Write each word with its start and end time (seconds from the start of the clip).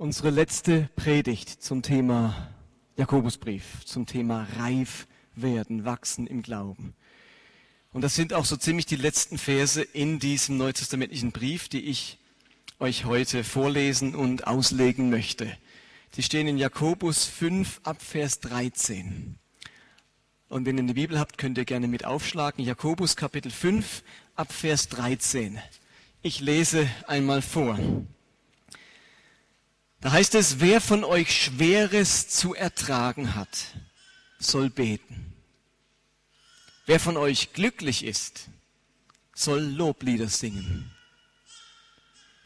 unsere 0.00 0.30
letzte 0.30 0.88
Predigt 0.96 1.62
zum 1.62 1.82
Thema 1.82 2.48
Jakobusbrief, 2.96 3.84
zum 3.84 4.06
Thema 4.06 4.48
reif 4.56 5.06
werden, 5.34 5.84
wachsen 5.84 6.26
im 6.26 6.40
Glauben. 6.40 6.94
Und 7.92 8.00
das 8.00 8.14
sind 8.14 8.32
auch 8.32 8.46
so 8.46 8.56
ziemlich 8.56 8.86
die 8.86 8.96
letzten 8.96 9.36
Verse 9.36 9.82
in 9.82 10.18
diesem 10.18 10.56
neutestamentlichen 10.56 11.32
Brief, 11.32 11.68
die 11.68 11.82
ich 11.82 12.18
euch 12.78 13.04
heute 13.04 13.44
vorlesen 13.44 14.14
und 14.14 14.46
auslegen 14.46 15.10
möchte. 15.10 15.54
Die 16.16 16.22
stehen 16.22 16.48
in 16.48 16.56
Jakobus 16.56 17.26
5 17.26 17.82
ab 17.82 18.00
Vers 18.00 18.40
13. 18.40 19.34
Und 20.48 20.64
wenn 20.64 20.78
ihr 20.78 20.84
eine 20.84 20.94
Bibel 20.94 21.18
habt, 21.18 21.36
könnt 21.36 21.58
ihr 21.58 21.66
gerne 21.66 21.88
mit 21.88 22.06
aufschlagen. 22.06 22.64
Jakobus 22.64 23.16
Kapitel 23.16 23.52
5 23.52 24.02
ab 24.34 24.50
Vers 24.50 24.88
13. 24.88 25.58
Ich 26.22 26.40
lese 26.40 26.88
einmal 27.06 27.42
vor. 27.42 27.78
Da 30.00 30.12
heißt 30.12 30.34
es, 30.34 30.60
wer 30.60 30.80
von 30.80 31.04
euch 31.04 31.44
Schweres 31.44 32.28
zu 32.28 32.54
ertragen 32.54 33.34
hat, 33.34 33.74
soll 34.38 34.70
beten. 34.70 35.34
Wer 36.86 36.98
von 36.98 37.18
euch 37.18 37.52
glücklich 37.52 38.04
ist, 38.04 38.48
soll 39.34 39.60
Loblieder 39.60 40.28
singen. 40.28 40.90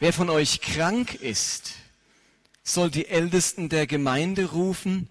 Wer 0.00 0.12
von 0.12 0.30
euch 0.30 0.60
krank 0.60 1.14
ist, 1.14 1.74
soll 2.64 2.90
die 2.90 3.06
Ältesten 3.06 3.68
der 3.68 3.86
Gemeinde 3.86 4.46
rufen, 4.46 5.08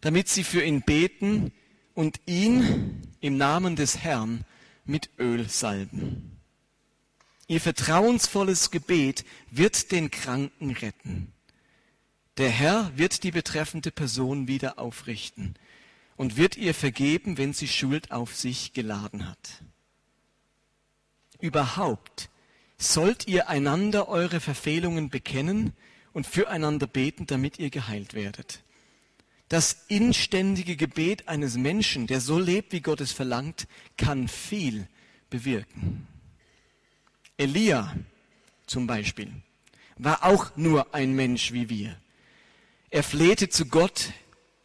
damit 0.00 0.28
sie 0.28 0.44
für 0.44 0.64
ihn 0.64 0.82
beten 0.82 1.52
und 1.94 2.20
ihn 2.26 3.02
im 3.20 3.36
Namen 3.36 3.76
des 3.76 3.98
Herrn 3.98 4.44
mit 4.84 5.10
Öl 5.18 5.48
salben. 5.48 6.40
Ihr 7.46 7.60
vertrauensvolles 7.60 8.72
Gebet 8.72 9.24
wird 9.50 9.92
den 9.92 10.10
Kranken 10.10 10.72
retten. 10.72 11.32
Der 12.38 12.50
Herr 12.50 12.92
wird 12.96 13.22
die 13.22 13.30
betreffende 13.30 13.90
Person 13.90 14.46
wieder 14.46 14.78
aufrichten 14.78 15.54
und 16.16 16.36
wird 16.36 16.56
ihr 16.56 16.74
vergeben, 16.74 17.38
wenn 17.38 17.54
sie 17.54 17.68
Schuld 17.68 18.10
auf 18.10 18.36
sich 18.36 18.74
geladen 18.74 19.26
hat. 19.26 19.62
Überhaupt 21.40 22.28
sollt 22.76 23.26
ihr 23.26 23.48
einander 23.48 24.08
eure 24.08 24.40
Verfehlungen 24.40 25.08
bekennen 25.08 25.72
und 26.12 26.26
füreinander 26.26 26.86
beten, 26.86 27.26
damit 27.26 27.58
ihr 27.58 27.70
geheilt 27.70 28.12
werdet. 28.12 28.62
Das 29.48 29.84
inständige 29.88 30.76
Gebet 30.76 31.28
eines 31.28 31.56
Menschen, 31.56 32.06
der 32.06 32.20
so 32.20 32.38
lebt, 32.38 32.72
wie 32.72 32.80
Gott 32.80 33.00
es 33.00 33.12
verlangt, 33.12 33.66
kann 33.96 34.28
viel 34.28 34.88
bewirken. 35.30 36.06
Elia 37.38 37.94
zum 38.66 38.86
Beispiel 38.86 39.30
war 39.96 40.24
auch 40.24 40.56
nur 40.56 40.94
ein 40.94 41.14
Mensch 41.14 41.52
wie 41.52 41.70
wir. 41.70 41.96
Er 42.96 43.02
flehte 43.02 43.50
zu 43.50 43.66
Gott, 43.66 44.14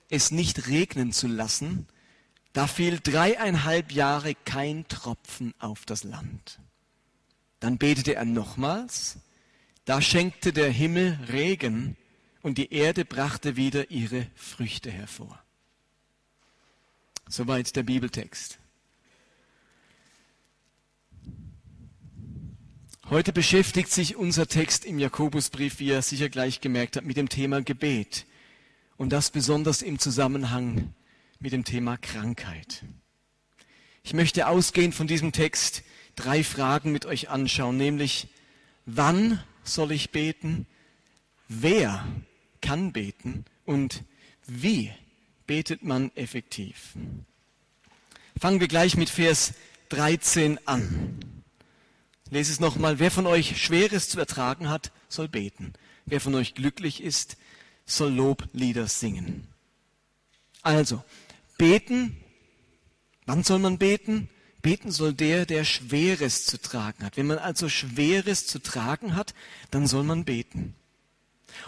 es 0.07 0.31
nicht 0.31 0.69
regnen 0.69 1.11
zu 1.11 1.27
lassen. 1.27 1.85
Da 2.53 2.65
fiel 2.65 3.01
dreieinhalb 3.01 3.91
Jahre 3.91 4.35
kein 4.35 4.87
Tropfen 4.87 5.53
auf 5.59 5.83
das 5.83 6.05
Land. 6.05 6.61
Dann 7.59 7.77
betete 7.77 8.15
er 8.15 8.23
nochmals. 8.23 9.17
Da 9.83 10.02
schenkte 10.02 10.53
der 10.53 10.71
Himmel 10.71 11.19
Regen 11.27 11.97
und 12.41 12.57
die 12.57 12.71
Erde 12.71 13.03
brachte 13.03 13.57
wieder 13.57 13.91
ihre 13.91 14.27
Früchte 14.33 14.89
hervor. 14.89 15.43
Soweit 17.27 17.75
der 17.75 17.83
Bibeltext. 17.83 18.61
Heute 23.12 23.34
beschäftigt 23.34 23.92
sich 23.92 24.16
unser 24.16 24.48
Text 24.48 24.86
im 24.86 24.98
Jakobusbrief, 24.98 25.80
wie 25.80 25.88
ihr 25.88 26.02
sicher 26.02 26.30
gleich 26.30 26.62
gemerkt 26.62 26.95
habt, 26.95 27.06
mit 27.06 27.17
dem 27.17 27.28
Thema 27.28 27.62
Gebet. 27.62 28.26
Und 28.95 29.09
das 29.09 29.31
besonders 29.31 29.81
im 29.81 30.00
Zusammenhang 30.00 30.94
mit 31.38 31.52
dem 31.52 31.66
Thema 31.66 31.98
Krankheit. 31.98 32.86
Ich 34.02 34.14
möchte 34.14 34.48
ausgehend 34.48 34.95
von 34.95 35.08
diesem 35.08 35.33
Text 35.33 35.83
drei 36.16 36.42
Fragen 36.42 36.94
mit 36.94 37.05
euch 37.05 37.27
anschauen, 37.30 37.76
nämlich 37.76 38.30
wann 38.86 39.44
soll 39.66 39.92
ich 39.92 40.11
beten, 40.11 40.66
wer 41.50 42.08
kann 42.61 42.94
beten 42.94 43.44
und 43.66 44.05
wie 44.48 44.89
betet 45.48 45.83
man 45.83 46.16
effektiv. 46.16 46.94
Fangen 48.39 48.61
wir 48.61 48.70
gleich 48.70 48.95
mit 48.95 49.10
Vers 49.10 49.54
13 49.89 50.66
an 50.66 51.40
lese 52.31 52.52
es 52.52 52.59
nochmal. 52.59 52.97
Wer 52.97 53.11
von 53.11 53.27
euch 53.27 53.61
Schweres 53.61 54.09
zu 54.09 54.17
ertragen 54.19 54.69
hat, 54.69 54.92
soll 55.08 55.27
beten. 55.27 55.73
Wer 56.05 56.19
von 56.19 56.33
euch 56.33 56.55
glücklich 56.55 57.03
ist, 57.03 57.37
soll 57.86 58.11
Loblieder 58.11 58.87
singen. 58.87 59.47
Also, 60.64 61.03
beten. 61.58 62.17
Wann 63.25 63.43
soll 63.43 63.59
man 63.59 63.77
beten? 63.77 64.30
Beten 64.61 64.91
soll 64.91 65.14
der, 65.14 65.45
der 65.45 65.64
Schweres 65.64 66.45
zu 66.45 66.59
tragen 66.59 67.03
hat. 67.03 67.17
Wenn 67.17 67.27
man 67.27 67.39
also 67.39 67.70
Schweres 67.70 68.47
zu 68.47 68.59
tragen 68.59 69.15
hat, 69.15 69.33
dann 69.70 69.87
soll 69.87 70.03
man 70.03 70.25
beten. 70.25 70.75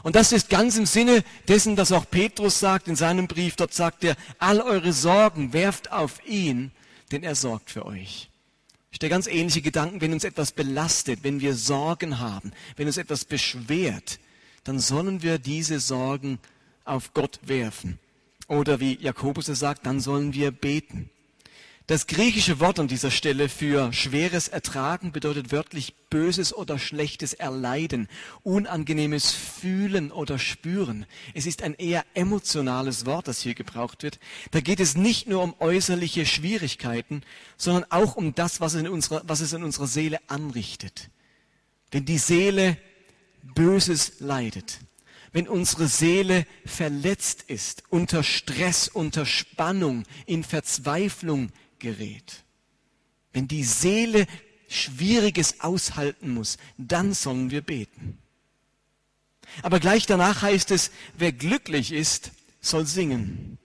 Und 0.02 0.16
das 0.16 0.32
ist 0.32 0.50
ganz 0.50 0.78
im 0.78 0.86
Sinne 0.86 1.24
dessen, 1.48 1.76
was 1.78 1.92
auch 1.92 2.10
Petrus 2.10 2.60
sagt 2.60 2.88
in 2.88 2.96
seinem 2.96 3.28
Brief. 3.28 3.56
Dort 3.56 3.74
sagt 3.74 4.04
er, 4.04 4.16
all 4.40 4.62
eure 4.62 4.94
Sorgen 4.94 5.54
werft 5.54 5.92
auf 5.92 6.26
ihn, 6.26 6.72
denn 7.12 7.24
er 7.24 7.36
sorgt 7.36 7.72
für 7.72 7.86
euch. 7.86 8.30
Ich 8.94 8.98
stelle 8.98 9.10
ganz 9.10 9.26
ähnliche 9.26 9.64
Gedanken, 9.64 10.02
wenn 10.02 10.14
uns 10.14 10.24
etwas 10.24 10.52
belastet, 10.52 11.24
wenn 11.24 11.42
wir 11.42 11.56
Sorgen 11.56 12.20
haben, 12.20 12.52
wenn 12.76 12.86
uns 12.86 12.98
etwas 12.98 13.26
beschwert, 13.26 14.20
dann 14.66 14.78
sollen 14.78 15.24
wir 15.24 15.40
diese 15.40 15.80
Sorgen 15.80 16.38
auf 16.86 17.12
Gott 17.16 17.40
werfen. 17.42 17.98
Oder 18.48 18.80
wie 18.80 18.96
Jakobus 19.02 19.48
es 19.48 19.58
sagt, 19.58 19.88
dann 19.88 20.00
sollen 20.00 20.36
wir 20.36 20.52
beten. 20.52 21.10
Das 21.86 22.08
griechische 22.08 22.62
Wort 22.62 22.80
an 22.80 22.88
dieser 22.88 23.12
Stelle 23.12 23.50
für 23.50 23.92
schweres 23.92 24.48
Ertragen 24.48 25.12
bedeutet 25.12 25.52
wörtlich 25.52 25.94
böses 26.10 26.56
oder 26.56 26.80
schlechtes 26.80 27.34
Erleiden, 27.34 28.08
unangenehmes 28.42 29.32
Fühlen 29.32 30.10
oder 30.10 30.40
Spüren. 30.40 31.06
Es 31.34 31.46
ist 31.46 31.62
ein 31.62 31.74
eher 31.74 32.06
emotionales 32.14 33.06
Wort, 33.06 33.28
das 33.28 33.42
hier 33.42 33.54
gebraucht 33.54 34.02
wird. 34.04 34.20
Da 34.52 34.62
geht 34.62 34.80
es 34.80 34.96
nicht 34.96 35.28
nur 35.28 35.44
um 35.44 35.56
äußerliche 35.60 36.26
Schwierigkeiten, 36.26 37.22
sondern 37.58 37.86
auch 37.90 38.16
um 38.16 38.34
das, 38.34 38.62
was, 38.62 38.76
in 38.76 38.88
unserer, 38.88 39.22
was 39.28 39.42
es 39.42 39.52
in 39.52 39.62
unserer 39.62 39.88
Seele 39.88 40.20
anrichtet. 40.28 41.10
Wenn 41.92 42.06
die 42.06 42.18
Seele 42.18 42.78
Böses 43.56 44.22
leidet, 44.22 44.80
wenn 45.34 45.50
unsere 45.50 45.88
Seele 45.88 46.46
verletzt 46.66 47.44
ist, 47.48 47.84
unter 47.90 48.24
Stress, 48.24 48.88
unter 48.88 49.26
Spannung, 49.26 50.04
in 50.26 50.46
Verzweiflung 50.46 51.52
gerät. 51.84 52.44
Wenn 53.34 53.48
die 53.48 53.64
Seele 53.64 54.26
Schwieriges 54.68 55.60
aushalten 55.60 56.34
muss, 56.34 56.58
dann 56.78 57.14
sollen 57.14 57.52
wir 57.52 57.62
beten. 57.62 58.18
Aber 59.62 59.80
gleich 59.80 60.08
danach 60.08 60.42
heißt 60.42 60.72
es, 60.72 60.90
wer 61.16 61.32
glücklich 61.32 61.92
ist, 61.92 62.32
soll 62.62 62.88
singen. 62.88 63.60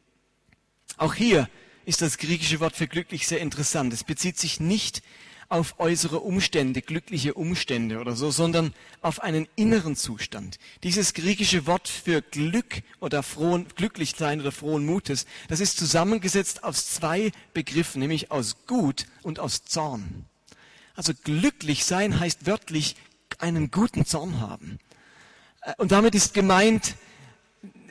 Auch 0.99 1.15
hier 1.15 1.49
ist 1.87 2.03
das 2.03 2.19
griechische 2.19 2.61
Wort 2.61 2.77
für 2.77 2.89
glücklich 2.89 3.27
sehr 3.27 3.41
interessant. 3.41 3.93
Es 3.95 4.05
bezieht 4.05 4.37
sich 4.37 4.61
nicht 4.61 5.03
auf 5.48 5.81
äußere 5.81 6.20
Umstände, 6.20 6.82
glückliche 6.82 7.34
Umstände 7.34 8.00
oder 8.00 8.14
so, 8.14 8.31
sondern 8.31 8.75
auf 9.00 9.22
einen 9.22 9.48
inneren 9.56 9.97
Zustand. 9.97 10.59
Dieses 10.82 11.14
griechische 11.14 11.66
Wort 11.66 11.88
für 11.88 12.20
Glück 12.20 12.82
oder 13.00 13.22
frohen, 13.22 13.66
glücklich 13.75 14.14
sein 14.16 14.41
oder 14.41 14.53
frohen 14.53 14.84
Mutes, 14.84 15.25
das 15.48 15.60
ist 15.60 15.78
zusammengesetzt 15.78 16.64
aus 16.64 16.91
zwei 16.91 17.32
Begriffen, 17.54 18.00
nämlich 18.00 18.31
aus 18.31 18.66
Gut 18.66 19.06
und 19.22 19.41
aus 19.41 19.64
Zorn. 19.64 20.26
Also 20.94 21.12
glücklich 21.25 21.84
sein 21.84 22.20
heißt 22.20 22.47
wörtlich 22.47 22.97
einen 23.38 23.70
guten 23.70 24.04
Zorn 24.04 24.41
haben. 24.41 24.78
Äh, 25.62 25.72
und 25.78 25.92
damit 25.92 26.14
ist 26.14 26.34
gemeint, 26.34 26.97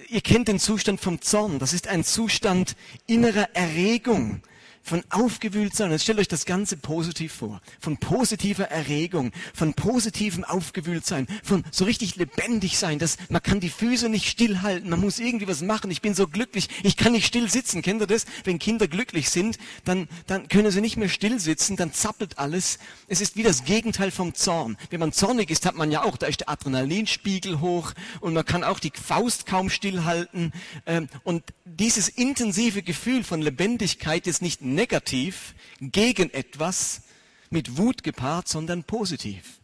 ihr 0.09 0.21
kennt 0.21 0.47
den 0.47 0.59
Zustand 0.59 1.01
vom 1.01 1.21
Zorn. 1.21 1.57
Das 1.57 1.73
ist 1.73 1.87
ein 1.87 2.03
Zustand 2.03 2.75
innerer 3.07 3.49
Erregung 3.55 4.41
von 4.87 5.03
aufgewühlt 5.09 5.75
sein. 5.75 5.91
Jetzt 5.91 6.03
stellt 6.03 6.19
euch 6.19 6.27
das 6.27 6.45
Ganze 6.45 6.77
positiv 6.77 7.33
vor. 7.33 7.61
Von 7.79 7.97
positiver 7.97 8.65
Erregung, 8.65 9.31
von 9.53 9.73
positivem 9.73 10.43
aufgewühlt 10.43 11.05
sein, 11.05 11.27
von 11.43 11.63
so 11.71 11.85
richtig 11.85 12.15
lebendig 12.15 12.77
sein, 12.77 12.99
dass 12.99 13.17
man 13.29 13.43
kann 13.43 13.59
die 13.59 13.69
Füße 13.69 14.09
nicht 14.09 14.27
stillhalten, 14.27 14.89
man 14.89 15.01
muss 15.01 15.19
irgendwie 15.19 15.47
was 15.47 15.61
machen. 15.61 15.91
Ich 15.91 16.01
bin 16.01 16.15
so 16.15 16.27
glücklich, 16.27 16.69
ich 16.83 16.95
kann 16.97 17.11
nicht 17.11 17.27
still 17.27 17.49
sitzen. 17.49 17.81
Kennt 17.81 18.01
ihr 18.01 18.07
das? 18.07 18.25
Wenn 18.45 18.59
Kinder 18.59 18.87
glücklich 18.87 19.29
sind, 19.29 19.57
dann, 19.83 20.07
dann 20.25 20.47
können 20.47 20.71
sie 20.71 20.81
nicht 20.81 20.97
mehr 20.97 21.09
still 21.09 21.39
sitzen, 21.39 21.75
dann 21.75 21.93
zappelt 21.93 22.39
alles. 22.39 22.79
Es 23.07 23.21
ist 23.21 23.35
wie 23.35 23.43
das 23.43 23.65
Gegenteil 23.65 24.11
vom 24.11 24.33
Zorn. 24.33 24.77
Wenn 24.89 24.99
man 24.99 25.11
zornig 25.11 25.49
ist, 25.49 25.65
hat 25.65 25.75
man 25.75 25.91
ja 25.91 26.03
auch, 26.03 26.17
da 26.17 26.27
ist 26.27 26.41
der 26.41 26.49
Adrenalinspiegel 26.49 27.59
hoch 27.59 27.93
und 28.21 28.33
man 28.33 28.45
kann 28.45 28.63
auch 28.63 28.79
die 28.79 28.91
Faust 28.91 29.45
kaum 29.45 29.69
stillhalten. 29.69 30.53
Ähm, 30.85 31.09
und 31.23 31.43
dieses 31.65 32.07
intensive 32.07 32.83
Gefühl 32.83 33.23
von 33.23 33.41
Lebendigkeit 33.41 34.27
ist 34.27 34.41
nicht 34.41 34.61
negativ 34.77 35.55
gegen 35.81 36.29
etwas 36.29 37.01
mit 37.49 37.77
Wut 37.77 38.03
gepaart, 38.03 38.47
sondern 38.47 38.83
positiv. 38.83 39.59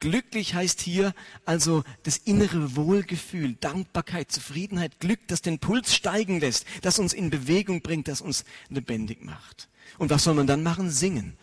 Glücklich 0.00 0.54
heißt 0.54 0.80
hier 0.80 1.12
also 1.44 1.82
das 2.04 2.18
innere 2.18 2.76
Wohlgefühl, 2.76 3.54
Dankbarkeit, 3.54 4.30
Zufriedenheit, 4.30 5.00
Glück, 5.00 5.18
das 5.26 5.42
den 5.42 5.58
Puls 5.58 5.92
steigen 5.92 6.38
lässt, 6.38 6.66
das 6.82 7.00
uns 7.00 7.12
in 7.12 7.30
Bewegung 7.30 7.82
bringt, 7.82 8.06
das 8.06 8.20
uns 8.20 8.44
lebendig 8.68 9.24
macht. 9.24 9.68
Und 9.98 10.10
was 10.10 10.22
soll 10.22 10.34
man 10.34 10.46
dann 10.46 10.62
machen? 10.62 10.90
Singen. 10.90 11.36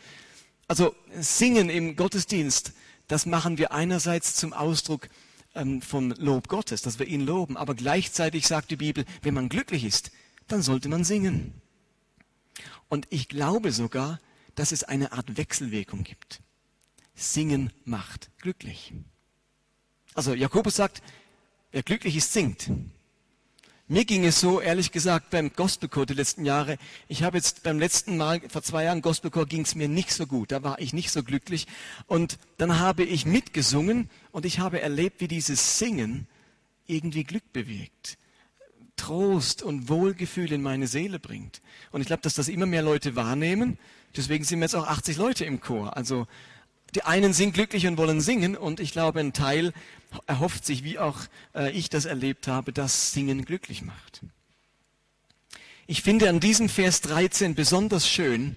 Also 0.70 0.96
singen 1.20 1.70
im 1.70 1.98
Gottesdienst, 1.98 2.72
das 3.10 3.26
machen 3.26 3.58
wir 3.58 3.74
einerseits 3.74 4.36
zum 4.36 4.54
Ausdruck 4.54 5.10
ähm, 5.54 5.82
vom 5.82 6.12
Lob 6.12 6.48
Gottes, 6.48 6.82
dass 6.82 6.98
wir 6.98 7.08
ihn 7.08 7.22
loben, 7.22 7.58
aber 7.58 7.76
gleichzeitig 7.76 8.48
sagt 8.48 8.72
die 8.72 8.78
Bibel, 8.78 9.04
wenn 9.22 9.34
man 9.34 9.50
glücklich 9.50 9.84
ist, 9.84 10.12
dann 10.48 10.62
sollte 10.62 10.88
man 10.88 11.04
singen. 11.04 11.62
Und 12.90 13.08
ich 13.10 13.28
glaube 13.28 13.72
sogar, 13.72 14.20
dass 14.56 14.72
es 14.72 14.84
eine 14.84 15.12
Art 15.12 15.38
Wechselwirkung 15.38 16.04
gibt. 16.04 16.42
Singen 17.14 17.72
macht 17.84 18.30
glücklich. 18.40 18.94
Also 20.14 20.34
Jakobus 20.34 20.76
sagt, 20.76 21.02
wer 21.72 21.84
glücklich 21.84 22.16
ist, 22.16 22.34
singt. 22.34 22.70
Mir 23.88 24.04
ging 24.04 24.26
es 24.26 24.40
so, 24.40 24.62
ehrlich 24.62 24.92
gesagt, 24.92 25.30
beim 25.30 25.54
Gospelchor 25.54 26.08
die 26.08 26.16
letzten 26.16 26.44
Jahre. 26.44 26.78
Ich 27.08 27.22
habe 27.22 27.38
jetzt 27.38 27.62
beim 27.62 27.78
letzten 27.78 28.18
Mal, 28.18 28.42
vor 28.50 28.64
zwei 28.64 28.86
Jahren 28.86 29.04
Gospelchor, 29.04 29.46
ging 29.46 29.62
es 29.62 29.76
mir 29.76 29.88
nicht 29.88 30.12
so 30.12 30.26
gut. 30.26 30.52
Da 30.52 30.64
war 30.64 30.80
ich 30.80 30.92
nicht 30.92 31.12
so 31.12 31.22
glücklich. 31.22 31.68
Und 32.08 32.40
dann 32.58 32.80
habe 32.80 33.04
ich 33.04 33.28
mitgesungen 33.28 34.10
und 34.32 34.46
ich 34.46 34.58
habe 34.58 34.82
erlebt, 34.82 35.22
wie 35.22 35.28
dieses 35.28 35.78
Singen 35.78 36.28
irgendwie 36.88 37.26
Glück 37.26 37.54
bewegt. 37.54 38.18
Trost 38.96 39.62
und 39.62 39.90
Wohlgefühl 39.90 40.52
in 40.52 40.62
meine 40.62 40.88
Seele 40.88 41.20
bringt. 41.20 41.62
Und 41.92 42.02
ich 42.02 42.08
glaube, 42.08 42.22
dass 42.22 42.36
das 42.36 42.48
immer 42.48 42.66
mehr 42.66 42.82
Leute 42.82 43.16
wahrnehmen. 43.16 43.78
Deswegen 44.16 44.44
sind 44.44 44.60
wir 44.60 44.66
jetzt 44.66 44.76
auch 44.76 44.88
80 44.88 45.18
Leute 45.18 45.46
im 45.46 45.60
Chor. 45.60 45.98
Also 45.98 46.28
die 46.96 47.04
einen 47.04 47.34
sind 47.34 47.54
glücklich 47.54 47.88
und 47.88 47.98
wollen 47.98 48.22
singen 48.22 48.56
und 48.56 48.80
ich 48.80 48.92
glaube, 48.94 49.20
ein 49.20 49.34
Teil 49.34 49.74
erhofft 50.28 50.66
sich, 50.66 50.84
wie 50.84 50.98
auch 50.98 51.20
äh, 51.54 51.72
ich 51.72 51.90
das 51.90 52.06
erlebt 52.06 52.48
habe, 52.48 52.72
dass 52.72 53.12
Singen 53.12 53.44
glücklich 53.44 53.82
macht. 53.82 54.22
Ich 55.88 56.02
finde 56.02 56.30
an 56.30 56.40
diesem 56.40 56.70
Vers 56.70 57.02
13 57.02 57.54
besonders 57.54 58.08
schön, 58.08 58.56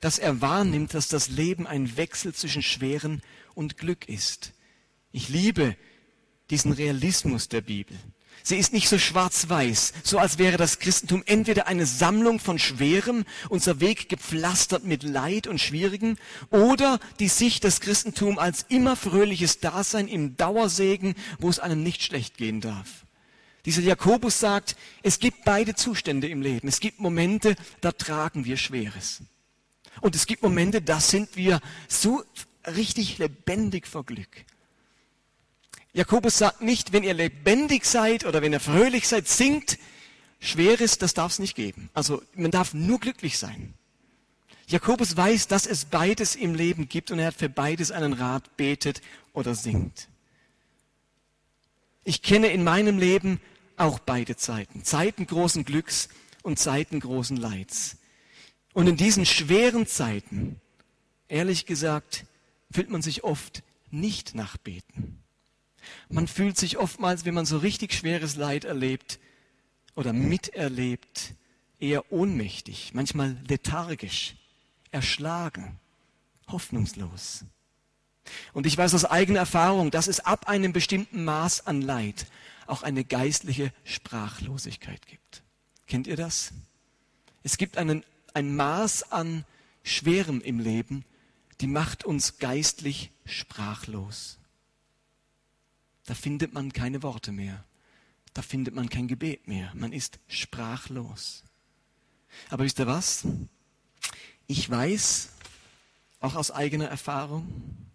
dass 0.00 0.18
er 0.18 0.40
wahrnimmt, 0.40 0.94
dass 0.94 1.08
das 1.08 1.28
Leben 1.28 1.66
ein 1.66 1.96
Wechsel 1.96 2.34
zwischen 2.34 2.62
Schweren 2.62 3.22
und 3.54 3.76
Glück 3.76 4.08
ist. 4.08 4.52
Ich 5.12 5.28
liebe 5.28 5.76
diesen 6.50 6.72
Realismus 6.72 7.48
der 7.48 7.60
Bibel. 7.60 7.96
Sie 8.46 8.58
ist 8.58 8.74
nicht 8.74 8.90
so 8.90 8.98
schwarz-weiß, 8.98 9.94
so 10.02 10.18
als 10.18 10.36
wäre 10.36 10.58
das 10.58 10.78
Christentum 10.78 11.22
entweder 11.24 11.66
eine 11.66 11.86
Sammlung 11.86 12.38
von 12.38 12.58
Schwerem, 12.58 13.24
unser 13.48 13.80
Weg 13.80 14.10
gepflastert 14.10 14.84
mit 14.84 15.02
Leid 15.02 15.46
und 15.46 15.62
Schwierigen, 15.62 16.18
oder 16.50 17.00
die 17.20 17.28
Sicht 17.28 17.64
des 17.64 17.80
Christentums 17.80 18.36
als 18.36 18.66
immer 18.68 18.96
fröhliches 18.96 19.60
Dasein 19.60 20.08
im 20.08 20.36
Dauersegen, 20.36 21.14
wo 21.38 21.48
es 21.48 21.58
einem 21.58 21.82
nicht 21.82 22.02
schlecht 22.02 22.36
gehen 22.36 22.60
darf. 22.60 23.06
Dieser 23.64 23.80
Jakobus 23.80 24.40
sagt, 24.40 24.76
es 25.02 25.20
gibt 25.20 25.46
beide 25.46 25.74
Zustände 25.74 26.28
im 26.28 26.42
Leben. 26.42 26.68
Es 26.68 26.80
gibt 26.80 27.00
Momente, 27.00 27.56
da 27.80 27.92
tragen 27.92 28.44
wir 28.44 28.58
Schweres. 28.58 29.22
Und 30.02 30.14
es 30.14 30.26
gibt 30.26 30.42
Momente, 30.42 30.82
da 30.82 31.00
sind 31.00 31.34
wir 31.36 31.62
so 31.88 32.22
richtig 32.66 33.16
lebendig 33.16 33.86
vor 33.86 34.04
Glück. 34.04 34.44
Jakobus 35.94 36.38
sagt 36.38 36.60
nicht, 36.60 36.92
wenn 36.92 37.04
ihr 37.04 37.14
lebendig 37.14 37.84
seid 37.84 38.26
oder 38.26 38.42
wenn 38.42 38.52
ihr 38.52 38.60
fröhlich 38.60 39.06
seid, 39.06 39.28
singt. 39.28 39.78
Schweres, 40.40 40.98
das 40.98 41.14
darf 41.14 41.32
es 41.32 41.38
nicht 41.38 41.54
geben. 41.54 41.88
Also 41.94 42.20
man 42.34 42.50
darf 42.50 42.74
nur 42.74 42.98
glücklich 42.98 43.38
sein. 43.38 43.74
Jakobus 44.66 45.16
weiß, 45.16 45.46
dass 45.46 45.66
es 45.66 45.84
beides 45.84 46.34
im 46.34 46.54
Leben 46.54 46.88
gibt 46.88 47.12
und 47.12 47.20
er 47.20 47.28
hat 47.28 47.36
für 47.36 47.48
beides 47.48 47.92
einen 47.92 48.12
Rat, 48.12 48.56
betet 48.56 49.02
oder 49.32 49.54
singt. 49.54 50.08
Ich 52.02 52.22
kenne 52.22 52.48
in 52.48 52.64
meinem 52.64 52.98
Leben 52.98 53.40
auch 53.76 54.00
beide 54.00 54.36
Zeiten. 54.36 54.82
Zeiten 54.84 55.26
großen 55.26 55.64
Glücks 55.64 56.08
und 56.42 56.58
Zeiten 56.58 56.98
großen 56.98 57.36
Leids. 57.36 57.98
Und 58.72 58.88
in 58.88 58.96
diesen 58.96 59.26
schweren 59.26 59.86
Zeiten, 59.86 60.60
ehrlich 61.28 61.66
gesagt, 61.66 62.24
fühlt 62.70 62.90
man 62.90 63.00
sich 63.00 63.22
oft 63.22 63.62
nicht 63.90 64.34
nach 64.34 64.56
Beten. 64.56 65.23
Man 66.08 66.26
fühlt 66.26 66.56
sich 66.58 66.78
oftmals, 66.78 67.24
wenn 67.24 67.34
man 67.34 67.46
so 67.46 67.58
richtig 67.58 67.92
schweres 67.94 68.36
Leid 68.36 68.64
erlebt 68.64 69.18
oder 69.94 70.12
miterlebt, 70.12 71.34
eher 71.78 72.10
ohnmächtig, 72.12 72.92
manchmal 72.94 73.36
lethargisch, 73.48 74.36
erschlagen, 74.90 75.78
hoffnungslos. 76.48 77.44
Und 78.52 78.66
ich 78.66 78.76
weiß 78.76 78.94
aus 78.94 79.04
eigener 79.04 79.40
Erfahrung, 79.40 79.90
dass 79.90 80.06
es 80.06 80.20
ab 80.20 80.48
einem 80.48 80.72
bestimmten 80.72 81.24
Maß 81.24 81.66
an 81.66 81.82
Leid 81.82 82.26
auch 82.66 82.82
eine 82.82 83.04
geistliche 83.04 83.72
Sprachlosigkeit 83.84 85.06
gibt. 85.06 85.42
Kennt 85.86 86.06
ihr 86.06 86.16
das? 86.16 86.52
Es 87.42 87.58
gibt 87.58 87.76
einen, 87.76 88.04
ein 88.32 88.56
Maß 88.56 89.12
an 89.12 89.44
Schwerem 89.82 90.40
im 90.40 90.60
Leben, 90.60 91.04
die 91.60 91.66
macht 91.66 92.04
uns 92.04 92.38
geistlich 92.38 93.10
sprachlos. 93.26 94.38
Da 96.04 96.14
findet 96.14 96.52
man 96.52 96.72
keine 96.72 97.02
Worte 97.02 97.32
mehr. 97.32 97.64
Da 98.34 98.42
findet 98.42 98.74
man 98.74 98.88
kein 98.88 99.08
Gebet 99.08 99.46
mehr. 99.48 99.72
Man 99.74 99.92
ist 99.92 100.18
sprachlos. 100.28 101.44
Aber 102.50 102.64
wisst 102.64 102.78
ihr 102.78 102.86
was? 102.86 103.26
Ich 104.46 104.68
weiß, 104.68 105.30
auch 106.20 106.34
aus 106.34 106.50
eigener 106.50 106.88
Erfahrung, 106.88 107.88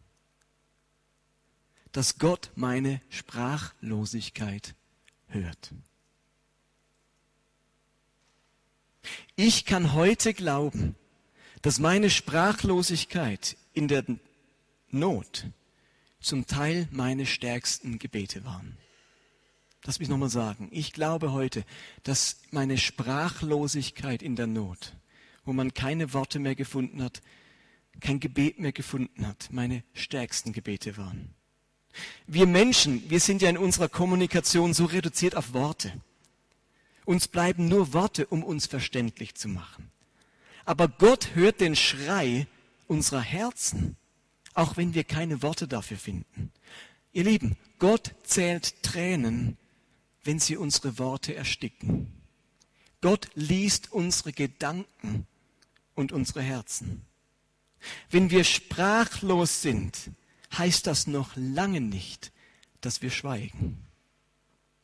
dass 1.92 2.18
Gott 2.18 2.52
meine 2.56 3.02
Sprachlosigkeit 3.10 4.76
hört. 5.28 5.74
Ich 9.36 9.66
kann 9.66 9.94
heute 9.94 10.34
glauben, 10.34 10.96
dass 11.62 11.80
meine 11.80 12.10
Sprachlosigkeit 12.10 13.58
in 13.74 13.88
der 13.88 14.06
Not 14.90 15.46
zum 16.20 16.48
Teil 16.48 16.88
meine 16.92 17.26
stärksten 17.26 18.00
Gebete 18.00 18.46
waren. 18.46 18.78
Lass 19.86 20.00
mich 20.00 20.10
nochmal 20.10 20.30
sagen. 20.30 20.68
Ich 20.72 20.92
glaube 20.92 21.32
heute, 21.32 21.64
dass 22.04 22.42
meine 22.52 22.78
Sprachlosigkeit 22.78 24.22
in 24.22 24.36
der 24.36 24.48
Not, 24.48 24.94
wo 25.46 25.54
man 25.54 25.74
keine 25.74 26.14
Worte 26.14 26.40
mehr 26.40 26.56
gefunden 26.56 27.02
hat, 27.02 27.22
kein 28.02 28.20
Gebet 28.20 28.60
mehr 28.60 28.72
gefunden 28.72 29.26
hat, 29.26 29.50
meine 29.52 29.84
stärksten 29.94 30.54
Gebete 30.54 30.98
waren. 30.98 31.34
Wir 32.28 32.46
Menschen, 32.46 33.10
wir 33.10 33.20
sind 33.20 33.42
ja 33.42 33.50
in 33.50 33.58
unserer 33.58 33.90
Kommunikation 33.90 34.74
so 34.74 34.86
reduziert 34.86 35.36
auf 35.36 35.54
Worte. 35.54 35.92
Uns 37.06 37.28
bleiben 37.28 37.68
nur 37.68 37.94
Worte, 37.94 38.28
um 38.28 38.44
uns 38.44 38.68
verständlich 38.68 39.36
zu 39.36 39.48
machen. 39.48 39.90
Aber 40.66 40.88
Gott 40.88 41.34
hört 41.34 41.62
den 41.62 41.76
Schrei 41.76 42.46
unserer 42.88 43.22
Herzen 43.22 43.98
auch 44.60 44.76
wenn 44.76 44.94
wir 44.94 45.06
keine 45.06 45.42
Worte 45.42 45.68
dafür 45.68 45.98
finden. 45.98 46.52
Ihr 47.14 47.24
Lieben, 47.24 47.58
Gott 47.80 48.14
zählt 48.24 48.84
Tränen, 48.84 49.58
wenn 50.24 50.40
sie 50.40 50.58
unsere 50.58 51.00
Worte 51.00 51.34
ersticken. 51.34 52.12
Gott 53.00 53.30
liest 53.36 53.94
unsere 53.94 54.34
Gedanken 54.34 55.26
und 55.96 56.12
unsere 56.12 56.42
Herzen. 56.42 57.06
Wenn 58.10 58.30
wir 58.32 58.44
sprachlos 58.44 59.62
sind, 59.62 60.12
heißt 60.58 60.86
das 60.86 61.08
noch 61.08 61.32
lange 61.38 61.80
nicht, 61.80 62.34
dass 62.82 63.02
wir 63.02 63.12
schweigen. 63.12 63.78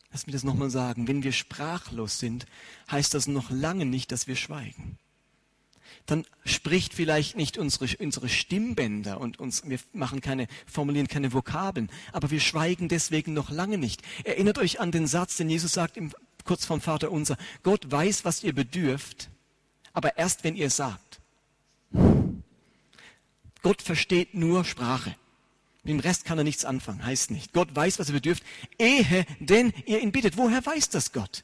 Lass 0.10 0.26
mich 0.26 0.34
das 0.34 0.46
nochmal 0.46 0.70
sagen. 0.70 1.10
Wenn 1.10 1.24
wir 1.24 1.34
sprachlos 1.34 2.20
sind, 2.20 2.46
heißt 2.90 3.14
das 3.14 3.28
noch 3.28 3.52
lange 3.52 3.86
nicht, 3.86 4.14
dass 4.14 4.28
wir 4.28 4.38
schweigen 4.38 4.98
dann 6.06 6.26
spricht 6.44 6.94
vielleicht 6.94 7.36
nicht 7.36 7.58
unsere, 7.58 7.88
unsere 7.98 8.30
Stimmbänder 8.30 9.20
und 9.20 9.40
uns, 9.40 9.68
wir 9.68 9.80
machen 9.94 10.22
keine, 10.22 10.48
formulieren 10.68 11.08
keine 11.08 11.34
Vokabeln, 11.34 11.90
aber 12.12 12.30
wir 12.32 12.40
schweigen 12.40 12.90
deswegen 12.90 13.34
noch 13.34 13.50
lange 13.50 13.78
nicht. 13.78 14.02
Erinnert 14.24 14.58
euch 14.58 14.80
an 14.80 14.92
den 14.92 15.08
Satz, 15.08 15.38
den 15.38 15.50
Jesus 15.50 15.74
sagt 15.74 15.98
im, 15.98 16.14
kurz 16.44 16.66
vom 16.66 16.80
Vater 16.80 17.12
unser. 17.12 17.38
Gott 17.64 17.92
weiß, 17.92 18.24
was 18.24 18.44
ihr 18.44 18.54
bedürft, 18.54 19.30
aber 19.94 20.18
erst 20.18 20.44
wenn 20.44 20.56
ihr 20.56 20.70
sagt. 20.70 21.20
Gott 23.64 23.82
versteht 23.82 24.36
nur 24.36 24.64
Sprache. 24.64 25.16
Mit 25.84 25.92
dem 25.92 26.00
Rest 26.00 26.26
kann 26.26 26.38
er 26.38 26.44
nichts 26.44 26.66
anfangen, 26.66 27.04
heißt 27.04 27.32
nicht. 27.32 27.54
Gott 27.54 27.76
weiß, 27.76 27.98
was 27.98 28.10
ihr 28.10 28.16
bedürft, 28.16 28.44
ehe 28.78 29.26
denn 29.40 29.74
ihr 29.86 30.02
ihn 30.02 30.12
bittet. 30.12 30.38
Woher 30.38 30.64
weiß 30.64 30.90
das 30.90 31.12
Gott? 31.12 31.44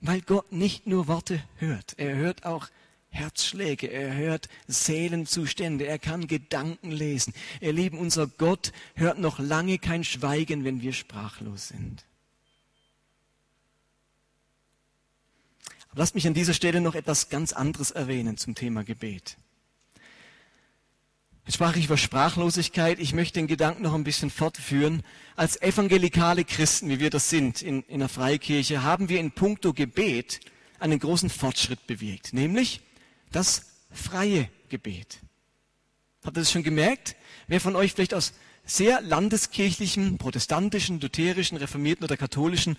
Weil 0.00 0.20
Gott 0.20 0.52
nicht 0.52 0.86
nur 0.86 1.08
Worte 1.08 1.42
hört, 1.56 1.94
er 1.96 2.14
hört 2.14 2.44
auch 2.44 2.68
Herzschläge, 3.10 3.88
er 3.88 4.14
hört 4.14 4.48
Seelenzustände, 4.68 5.86
er 5.86 5.98
kann 5.98 6.26
Gedanken 6.26 6.90
lesen. 6.92 7.34
Ihr 7.60 7.72
Lieben, 7.72 7.98
unser 7.98 8.26
Gott 8.26 8.72
hört 8.94 9.18
noch 9.18 9.38
lange 9.38 9.78
kein 9.78 10.04
Schweigen, 10.04 10.64
wenn 10.64 10.80
wir 10.80 10.92
sprachlos 10.92 11.68
sind. 11.68 12.04
Aber 15.90 16.00
lasst 16.00 16.14
mich 16.14 16.26
an 16.26 16.34
dieser 16.34 16.54
Stelle 16.54 16.80
noch 16.80 16.94
etwas 16.94 17.28
ganz 17.28 17.52
anderes 17.52 17.90
erwähnen 17.90 18.36
zum 18.36 18.54
Thema 18.54 18.84
Gebet. 18.84 19.36
Jetzt 21.46 21.56
sprach 21.56 21.74
ich 21.74 21.86
über 21.86 21.96
Sprachlosigkeit. 21.96 23.00
Ich 23.00 23.12
möchte 23.12 23.40
den 23.40 23.48
Gedanken 23.48 23.82
noch 23.82 23.94
ein 23.94 24.04
bisschen 24.04 24.30
fortführen. 24.30 25.02
Als 25.34 25.60
evangelikale 25.60 26.44
Christen, 26.44 26.88
wie 26.90 27.00
wir 27.00 27.10
das 27.10 27.28
sind 27.28 27.60
in, 27.60 27.82
in 27.82 27.98
der 27.98 28.08
Freikirche, 28.08 28.84
haben 28.84 29.08
wir 29.08 29.18
in 29.18 29.32
puncto 29.32 29.72
Gebet 29.72 30.38
einen 30.78 31.00
großen 31.00 31.28
Fortschritt 31.28 31.88
bewirkt, 31.88 32.32
nämlich 32.32 32.82
das 33.32 33.62
freie 33.90 34.48
Gebet. 34.68 35.18
Habt 36.24 36.36
ihr 36.36 36.40
das 36.40 36.52
schon 36.52 36.62
gemerkt? 36.62 37.16
Wer 37.46 37.60
von 37.60 37.76
euch 37.76 37.92
vielleicht 37.92 38.14
aus 38.14 38.32
sehr 38.64 39.00
landeskirchlichen, 39.00 40.18
protestantischen, 40.18 41.00
lutherischen, 41.00 41.56
reformierten 41.56 42.04
oder 42.04 42.16
katholischen 42.16 42.76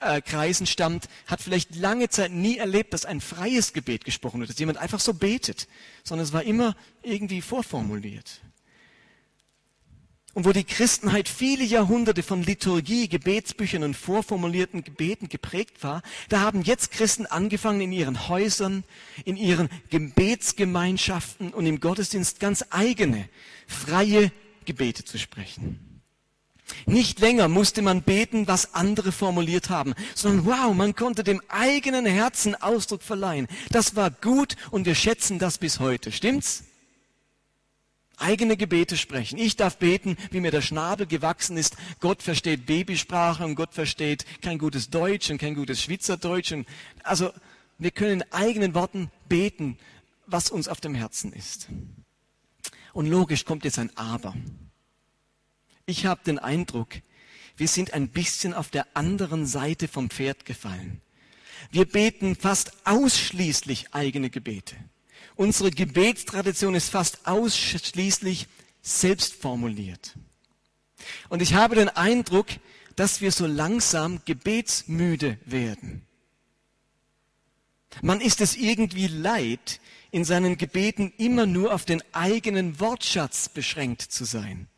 äh, 0.00 0.20
Kreisen 0.20 0.66
stammt, 0.66 1.08
hat 1.26 1.40
vielleicht 1.40 1.76
lange 1.76 2.08
Zeit 2.08 2.32
nie 2.32 2.58
erlebt, 2.58 2.92
dass 2.92 3.04
ein 3.04 3.20
freies 3.20 3.72
Gebet 3.72 4.04
gesprochen 4.04 4.40
wird, 4.40 4.50
dass 4.50 4.58
jemand 4.58 4.78
einfach 4.78 5.00
so 5.00 5.14
betet, 5.14 5.68
sondern 6.02 6.24
es 6.24 6.32
war 6.32 6.42
immer 6.42 6.76
irgendwie 7.02 7.40
vorformuliert. 7.40 8.40
Und 10.34 10.44
wo 10.44 10.52
die 10.52 10.64
Christenheit 10.64 11.28
viele 11.28 11.62
Jahrhunderte 11.62 12.24
von 12.24 12.42
Liturgie, 12.42 13.08
Gebetsbüchern 13.08 13.84
und 13.84 13.96
vorformulierten 13.96 14.82
Gebeten 14.82 15.28
geprägt 15.28 15.84
war, 15.84 16.02
da 16.28 16.40
haben 16.40 16.62
jetzt 16.62 16.90
Christen 16.90 17.26
angefangen, 17.26 17.80
in 17.80 17.92
ihren 17.92 18.28
Häusern, 18.28 18.82
in 19.24 19.36
ihren 19.36 19.68
Gebetsgemeinschaften 19.90 21.54
und 21.54 21.66
im 21.66 21.78
Gottesdienst 21.78 22.40
ganz 22.40 22.64
eigene, 22.70 23.28
freie 23.68 24.32
Gebete 24.64 25.04
zu 25.04 25.18
sprechen. 25.18 26.02
Nicht 26.86 27.20
länger 27.20 27.48
musste 27.48 27.82
man 27.82 28.02
beten, 28.02 28.48
was 28.48 28.74
andere 28.74 29.12
formuliert 29.12 29.70
haben, 29.70 29.94
sondern 30.14 30.46
wow, 30.46 30.74
man 30.74 30.96
konnte 30.96 31.22
dem 31.22 31.42
eigenen 31.48 32.06
Herzen 32.06 32.54
Ausdruck 32.54 33.02
verleihen. 33.02 33.46
Das 33.70 33.96
war 33.96 34.10
gut 34.10 34.56
und 34.70 34.86
wir 34.86 34.94
schätzen 34.94 35.38
das 35.38 35.58
bis 35.58 35.78
heute. 35.78 36.10
Stimmt's? 36.10 36.64
Eigene 38.16 38.56
Gebete 38.56 38.96
sprechen. 38.96 39.38
Ich 39.38 39.56
darf 39.56 39.78
beten, 39.78 40.16
wie 40.30 40.40
mir 40.40 40.50
der 40.50 40.62
Schnabel 40.62 41.06
gewachsen 41.06 41.56
ist. 41.56 41.76
Gott 42.00 42.22
versteht 42.22 42.66
Babysprache 42.66 43.44
und 43.44 43.54
Gott 43.54 43.74
versteht 43.74 44.24
kein 44.40 44.58
gutes 44.58 44.90
Deutsch 44.90 45.30
und 45.30 45.38
kein 45.38 45.54
gutes 45.54 45.82
Schweizerdeutsch. 45.82 46.52
Und 46.52 46.66
also 47.02 47.32
wir 47.78 47.90
können 47.90 48.20
in 48.20 48.32
eigenen 48.32 48.74
Worten 48.74 49.10
beten, 49.28 49.78
was 50.26 50.50
uns 50.50 50.68
auf 50.68 50.80
dem 50.80 50.94
Herzen 50.94 51.32
ist. 51.32 51.68
Und 52.92 53.06
logisch 53.06 53.44
kommt 53.44 53.64
jetzt 53.64 53.78
ein 53.78 53.94
Aber. 53.96 54.34
Ich 55.86 56.06
habe 56.06 56.22
den 56.24 56.38
Eindruck, 56.38 56.94
wir 57.56 57.68
sind 57.68 57.92
ein 57.92 58.08
bisschen 58.08 58.54
auf 58.54 58.70
der 58.70 58.86
anderen 58.94 59.46
Seite 59.46 59.88
vom 59.88 60.10
Pferd 60.10 60.44
gefallen. 60.44 61.00
Wir 61.70 61.86
beten 61.86 62.36
fast 62.36 62.72
ausschließlich 62.84 63.92
eigene 63.92 64.30
Gebete. 64.30 64.76
Unsere 65.36 65.70
Gebetstradition 65.70 66.74
ist 66.74 66.90
fast 66.90 67.26
ausschließlich 67.26 68.46
selbst 68.82 69.34
formuliert. 69.34 70.14
Und 71.28 71.42
ich 71.42 71.54
habe 71.54 71.74
den 71.74 71.88
Eindruck, 71.88 72.46
dass 72.96 73.20
wir 73.20 73.32
so 73.32 73.46
langsam 73.46 74.20
gebetsmüde 74.24 75.38
werden. 75.44 76.06
Man 78.02 78.20
ist 78.20 78.40
es 78.40 78.56
irgendwie 78.56 79.08
leid, 79.08 79.80
in 80.10 80.24
seinen 80.24 80.56
Gebeten 80.56 81.12
immer 81.18 81.46
nur 81.46 81.74
auf 81.74 81.84
den 81.84 82.02
eigenen 82.12 82.78
Wortschatz 82.78 83.48
beschränkt 83.48 84.02
zu 84.02 84.24
sein. 84.24 84.68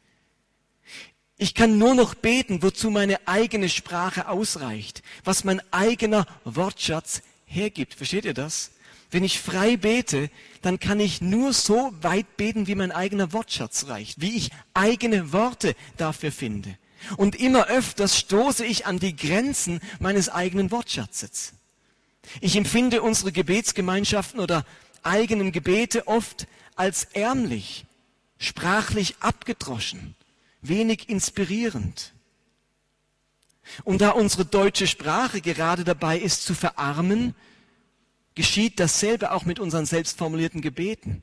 Ich 1.36 1.54
kann 1.54 1.76
nur 1.76 1.94
noch 1.94 2.14
beten, 2.14 2.62
wozu 2.62 2.90
meine 2.90 3.28
eigene 3.28 3.68
Sprache 3.68 4.28
ausreicht, 4.28 5.02
was 5.24 5.44
mein 5.44 5.60
eigener 5.70 6.26
Wortschatz 6.44 7.20
hergibt. 7.44 7.94
Versteht 7.94 8.24
ihr 8.24 8.32
das? 8.32 8.70
Wenn 9.10 9.24
ich 9.24 9.40
frei 9.40 9.76
bete, 9.76 10.30
dann 10.62 10.80
kann 10.80 11.00
ich 11.00 11.20
nur 11.20 11.52
so 11.52 11.92
weit 12.00 12.36
beten, 12.36 12.66
wie 12.66 12.74
mein 12.74 12.92
eigener 12.92 13.32
Wortschatz 13.32 13.86
reicht, 13.88 14.20
wie 14.20 14.36
ich 14.36 14.50
eigene 14.74 15.32
Worte 15.32 15.74
dafür 15.96 16.32
finde. 16.32 16.76
Und 17.16 17.36
immer 17.36 17.66
öfters 17.66 18.18
stoße 18.18 18.64
ich 18.64 18.86
an 18.86 18.98
die 18.98 19.14
Grenzen 19.14 19.80
meines 20.00 20.28
eigenen 20.28 20.70
Wortschatzes. 20.70 21.52
Ich 22.40 22.56
empfinde 22.56 23.02
unsere 23.02 23.30
Gebetsgemeinschaften 23.30 24.40
oder 24.40 24.66
eigenen 25.02 25.52
Gebete 25.52 26.08
oft 26.08 26.48
als 26.74 27.04
ärmlich, 27.12 27.86
sprachlich 28.38 29.16
abgedroschen 29.20 30.16
wenig 30.68 31.08
inspirierend. 31.08 32.12
Und 33.84 34.00
da 34.00 34.10
unsere 34.10 34.44
deutsche 34.44 34.86
Sprache 34.86 35.40
gerade 35.40 35.84
dabei 35.84 36.18
ist 36.18 36.44
zu 36.44 36.54
verarmen, 36.54 37.34
geschieht 38.36 38.78
dasselbe 38.78 39.32
auch 39.32 39.44
mit 39.44 39.58
unseren 39.58 39.86
selbstformulierten 39.86 40.60
Gebeten. 40.60 41.22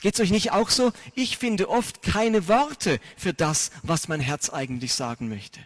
Geht's 0.00 0.18
euch 0.18 0.30
nicht 0.30 0.50
auch 0.50 0.70
so? 0.70 0.92
Ich 1.14 1.38
finde 1.38 1.68
oft 1.68 2.02
keine 2.02 2.48
Worte 2.48 2.98
für 3.16 3.32
das, 3.32 3.70
was 3.82 4.08
mein 4.08 4.20
Herz 4.20 4.50
eigentlich 4.50 4.94
sagen 4.94 5.28
möchte. 5.28 5.60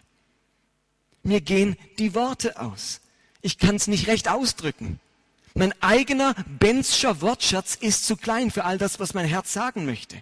Mir 1.23 1.41
gehen 1.41 1.77
die 1.97 2.13
Worte 2.13 2.59
aus. 2.59 2.99
Ich 3.41 3.57
kann 3.57 3.75
es 3.75 3.87
nicht 3.87 4.07
recht 4.07 4.27
ausdrücken. 4.27 4.99
Mein 5.53 5.73
eigener 5.81 6.35
Benzscher 6.59 7.21
Wortschatz 7.21 7.75
ist 7.75 8.05
zu 8.05 8.17
klein 8.17 8.51
für 8.51 8.65
all 8.65 8.77
das, 8.77 8.99
was 8.99 9.13
mein 9.13 9.27
Herz 9.27 9.53
sagen 9.53 9.85
möchte. 9.85 10.21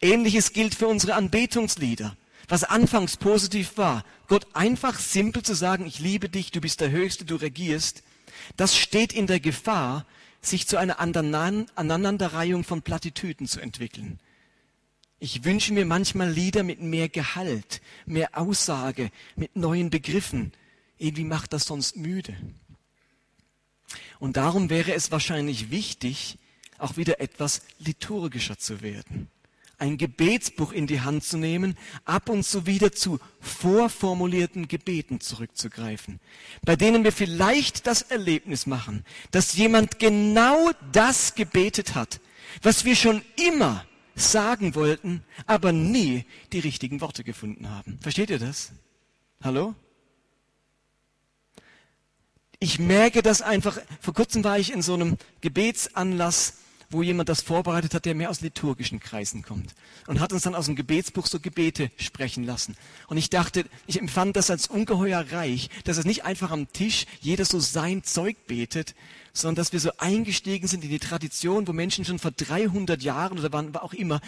Ähnliches 0.00 0.52
gilt 0.52 0.74
für 0.74 0.86
unsere 0.86 1.14
Anbetungslieder. 1.14 2.16
Was 2.48 2.64
anfangs 2.64 3.16
positiv 3.16 3.76
war, 3.76 4.04
Gott 4.28 4.46
einfach 4.54 4.98
simpel 4.98 5.42
zu 5.42 5.54
sagen, 5.54 5.86
ich 5.86 5.98
liebe 5.98 6.28
dich, 6.28 6.50
du 6.52 6.60
bist 6.60 6.80
der 6.80 6.90
Höchste, 6.90 7.24
du 7.24 7.36
regierst, 7.36 8.02
das 8.56 8.76
steht 8.76 9.12
in 9.12 9.26
der 9.26 9.40
Gefahr, 9.40 10.06
sich 10.40 10.66
zu 10.66 10.76
einer 10.76 11.00
Aneinanderreihung 11.00 12.64
von 12.64 12.82
Plattitüden 12.82 13.46
zu 13.46 13.60
entwickeln. 13.60 14.20
Ich 15.18 15.44
wünsche 15.44 15.72
mir 15.72 15.86
manchmal 15.86 16.30
Lieder 16.30 16.62
mit 16.62 16.80
mehr 16.80 17.08
Gehalt, 17.08 17.80
mehr 18.04 18.36
Aussage, 18.36 19.10
mit 19.36 19.56
neuen 19.56 19.88
Begriffen. 19.88 20.52
Irgendwie 20.98 21.24
macht 21.24 21.52
das 21.52 21.64
sonst 21.64 21.96
müde. 21.96 22.36
Und 24.18 24.36
darum 24.36 24.68
wäre 24.70 24.92
es 24.92 25.10
wahrscheinlich 25.10 25.70
wichtig, 25.70 26.38
auch 26.78 26.96
wieder 26.96 27.20
etwas 27.20 27.62
liturgischer 27.78 28.58
zu 28.58 28.82
werden 28.82 29.30
ein 29.78 29.98
Gebetsbuch 29.98 30.72
in 30.72 30.86
die 30.86 31.00
Hand 31.00 31.24
zu 31.24 31.36
nehmen, 31.36 31.76
ab 32.04 32.28
und 32.28 32.44
zu 32.44 32.66
wieder 32.66 32.92
zu 32.92 33.18
vorformulierten 33.40 34.68
Gebeten 34.68 35.20
zurückzugreifen, 35.20 36.20
bei 36.64 36.76
denen 36.76 37.04
wir 37.04 37.12
vielleicht 37.12 37.86
das 37.86 38.02
Erlebnis 38.02 38.66
machen, 38.66 39.04
dass 39.30 39.54
jemand 39.54 39.98
genau 39.98 40.70
das 40.92 41.34
gebetet 41.34 41.94
hat, 41.94 42.20
was 42.62 42.84
wir 42.84 42.96
schon 42.96 43.22
immer 43.36 43.84
sagen 44.14 44.74
wollten, 44.74 45.24
aber 45.46 45.72
nie 45.72 46.24
die 46.52 46.60
richtigen 46.60 47.00
Worte 47.00 47.24
gefunden 47.24 47.70
haben. 47.70 47.98
Versteht 48.00 48.30
ihr 48.30 48.38
das? 48.38 48.72
Hallo? 49.42 49.74
Ich 52.60 52.78
merke 52.78 53.22
das 53.22 53.42
einfach. 53.42 53.78
Vor 54.00 54.14
kurzem 54.14 54.44
war 54.44 54.58
ich 54.58 54.72
in 54.72 54.80
so 54.80 54.94
einem 54.94 55.18
Gebetsanlass 55.40 56.54
wo 56.90 57.02
jemand 57.02 57.28
das 57.28 57.42
vorbereitet 57.42 57.94
hat, 57.94 58.04
der 58.04 58.14
mehr 58.14 58.30
aus 58.30 58.40
liturgischen 58.40 59.00
Kreisen 59.00 59.42
kommt. 59.42 59.74
Und 60.06 60.20
hat 60.20 60.32
uns 60.32 60.42
dann 60.42 60.54
aus 60.54 60.66
dem 60.66 60.76
Gebetsbuch 60.76 61.26
so 61.26 61.40
Gebete 61.40 61.90
sprechen 61.96 62.44
lassen. 62.44 62.76
Und 63.08 63.16
ich 63.16 63.30
dachte, 63.30 63.64
ich 63.86 64.00
empfand 64.00 64.36
das 64.36 64.50
als 64.50 64.66
ungeheuer 64.66 65.24
reich, 65.32 65.70
dass 65.84 65.98
es 65.98 66.04
nicht 66.04 66.24
einfach 66.24 66.50
am 66.50 66.72
Tisch 66.72 67.06
jeder 67.20 67.44
so 67.44 67.58
sein 67.60 68.02
Zeug 68.04 68.36
betet, 68.46 68.94
sondern 69.34 69.56
dass 69.56 69.72
wir 69.72 69.80
so 69.80 69.90
eingestiegen 69.98 70.68
sind 70.68 70.84
in 70.84 70.90
die 70.90 71.00
Tradition, 71.00 71.66
wo 71.66 71.72
Menschen 71.72 72.04
schon 72.04 72.20
vor 72.20 72.30
300 72.30 73.02
Jahren 73.02 73.38
oder 73.38 73.52
wann 73.52 73.74
auch 73.76 73.92
immer 73.92 74.20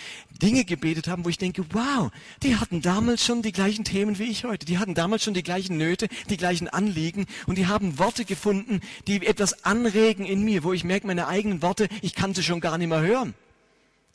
Dinge 0.43 0.65
gebetet 0.65 1.07
haben, 1.07 1.25
wo 1.25 1.29
ich 1.29 1.39
denke, 1.39 1.65
wow, 1.71 2.11
die 2.43 2.57
hatten 2.57 2.83
damals 2.83 3.25
schon 3.25 3.41
die 3.41 3.53
gleichen 3.53 3.85
Themen 3.85 4.19
wie 4.19 4.25
ich 4.25 4.45
heute. 4.45 4.67
Die 4.67 4.79
hatten 4.79 4.95
damals 4.95 5.23
schon 5.23 5.33
die 5.33 5.45
gleichen 5.45 5.77
Nöte, 5.79 6.09
die 6.29 6.37
gleichen 6.37 6.69
Anliegen 6.69 7.27
und 7.47 7.57
die 7.57 7.69
haben 7.69 7.99
Worte 8.01 8.25
gefunden, 8.25 8.81
die 9.07 9.25
etwas 9.25 9.65
anregen 9.65 10.27
in 10.27 10.43
mir, 10.43 10.65
wo 10.65 10.73
ich 10.73 10.83
merke, 10.83 11.07
meine 11.07 11.29
eigenen 11.29 11.63
Worte, 11.63 11.89
ich 12.03 12.17
kann 12.17 12.35
sie 12.35 12.43
schon 12.43 12.61
gar 12.61 12.77
nicht 12.77 12.89
mehr 12.89 13.01
hören. 13.01 13.35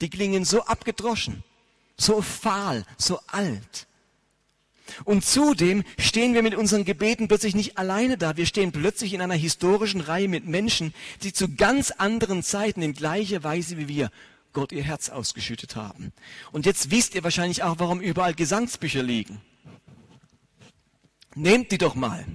Die 0.02 0.10
klingen 0.10 0.44
so 0.44 0.64
abgedroschen, 0.66 1.44
so 1.96 2.22
fahl, 2.22 2.84
so 2.98 3.20
alt. 3.28 3.88
Und 5.04 5.26
zudem 5.26 5.84
stehen 5.98 6.34
wir 6.34 6.44
mit 6.44 6.56
unseren 6.56 6.86
Gebeten 6.86 7.28
plötzlich 7.28 7.56
nicht 7.56 7.78
alleine 7.78 8.18
da. 8.18 8.38
Wir 8.38 8.46
stehen 8.46 8.72
plötzlich 8.72 9.14
in 9.14 9.22
einer 9.22 9.36
historischen 9.36 10.02
Reihe 10.02 10.28
mit 10.28 10.46
Menschen, 10.46 10.94
die 11.24 11.34
zu 11.34 11.56
ganz 11.56 11.92
anderen 11.92 12.44
Zeiten 12.44 12.82
in 12.82 12.94
gleicher 12.94 13.44
Weise 13.44 13.78
wie 13.78 13.88
wir 13.88 14.12
Gott 14.54 14.72
ihr 14.72 14.84
Herz 14.84 15.10
ausgeschüttet 15.10 15.76
haben. 15.76 16.12
Und 16.52 16.66
jetzt 16.66 16.92
wisst 16.92 17.16
ihr 17.16 17.24
wahrscheinlich 17.24 17.64
auch, 17.64 17.80
warum 17.80 18.02
überall 18.02 18.34
Gesangsbücher 18.34 19.02
liegen. 19.02 19.42
Nehmt 21.36 21.72
die 21.72 21.78
doch 21.78 21.96
mal. 21.96 22.26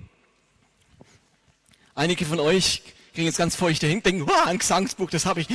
Einige 1.94 2.24
von 2.24 2.40
euch 2.40 2.82
kriegen 3.14 3.26
jetzt 3.26 3.38
ganz 3.38 3.56
feuchte 3.56 3.86
Hände, 3.86 4.02
denken, 4.02 4.26
wow, 4.26 4.46
ein 4.46 4.58
Gesangsbuch, 4.58 5.10
das 5.10 5.26
habe 5.26 5.40
ich. 5.40 5.48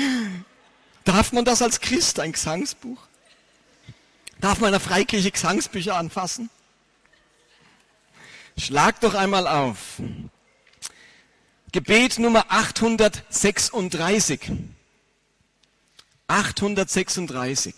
Darf 1.03 1.31
man 1.33 1.45
das 1.45 1.61
als 1.61 1.81
Christ, 1.81 2.19
ein 2.19 2.31
Gesangsbuch? 2.31 2.99
Darf 4.39 4.59
man 4.59 4.69
in 4.69 4.73
der 4.73 4.79
Freikirche 4.79 5.31
Gesangsbücher 5.31 5.95
anfassen? 5.95 6.49
Schlag 8.57 8.99
doch 9.01 9.13
einmal 9.13 9.47
auf. 9.47 10.01
Gebet 11.71 12.17
Nummer 12.19 12.45
836. 12.49 14.51
836. 16.27 17.75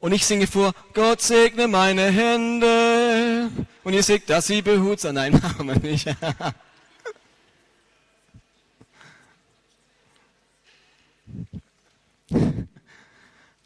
Und 0.00 0.12
ich 0.12 0.24
singe 0.24 0.46
vor, 0.46 0.72
Gott 0.94 1.20
segne 1.20 1.68
meine 1.68 2.10
Hände. 2.10 3.50
Und 3.84 3.92
ihr 3.92 4.02
sagt, 4.02 4.30
dass 4.30 4.46
sie 4.46 4.62
behutsam. 4.62 5.14
Nein, 5.14 5.32
machen 5.42 5.66
wir 5.66 5.76
nicht. 5.76 6.08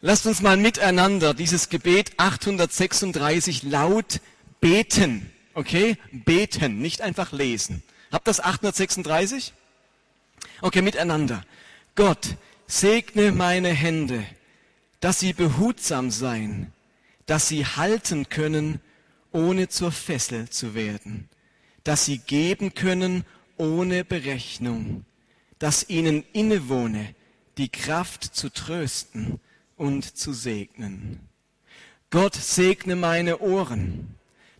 Lasst 0.06 0.26
uns 0.26 0.42
mal 0.42 0.56
miteinander 0.56 1.32
dieses 1.32 1.70
Gebet 1.70 2.12
836 2.18 3.62
laut 3.62 4.20
beten. 4.60 5.32
Okay? 5.54 5.96
Beten, 6.12 6.78
nicht 6.78 7.00
einfach 7.00 7.32
lesen. 7.32 7.82
Habt 8.12 8.28
das 8.28 8.40
836? 8.40 9.54
Okay, 10.60 10.82
miteinander. 10.82 11.42
Gott, 11.94 12.36
segne 12.66 13.32
meine 13.32 13.70
Hände 13.70 14.24
dass 15.04 15.20
sie 15.20 15.34
behutsam 15.34 16.10
sein, 16.10 16.72
dass 17.26 17.46
sie 17.46 17.66
halten 17.66 18.30
können, 18.30 18.80
ohne 19.32 19.68
zur 19.68 19.92
Fessel 19.92 20.48
zu 20.48 20.74
werden, 20.74 21.28
dass 21.82 22.06
sie 22.06 22.16
geben 22.16 22.72
können 22.72 23.26
ohne 23.58 24.02
Berechnung, 24.06 25.04
dass 25.58 25.90
ihnen 25.90 26.24
innewohne 26.32 27.14
die 27.58 27.68
Kraft 27.68 28.34
zu 28.34 28.48
trösten 28.48 29.40
und 29.76 30.16
zu 30.16 30.32
segnen. 30.32 31.20
Gott 32.10 32.34
segne 32.34 32.96
meine 32.96 33.38
Ohren, 33.38 34.14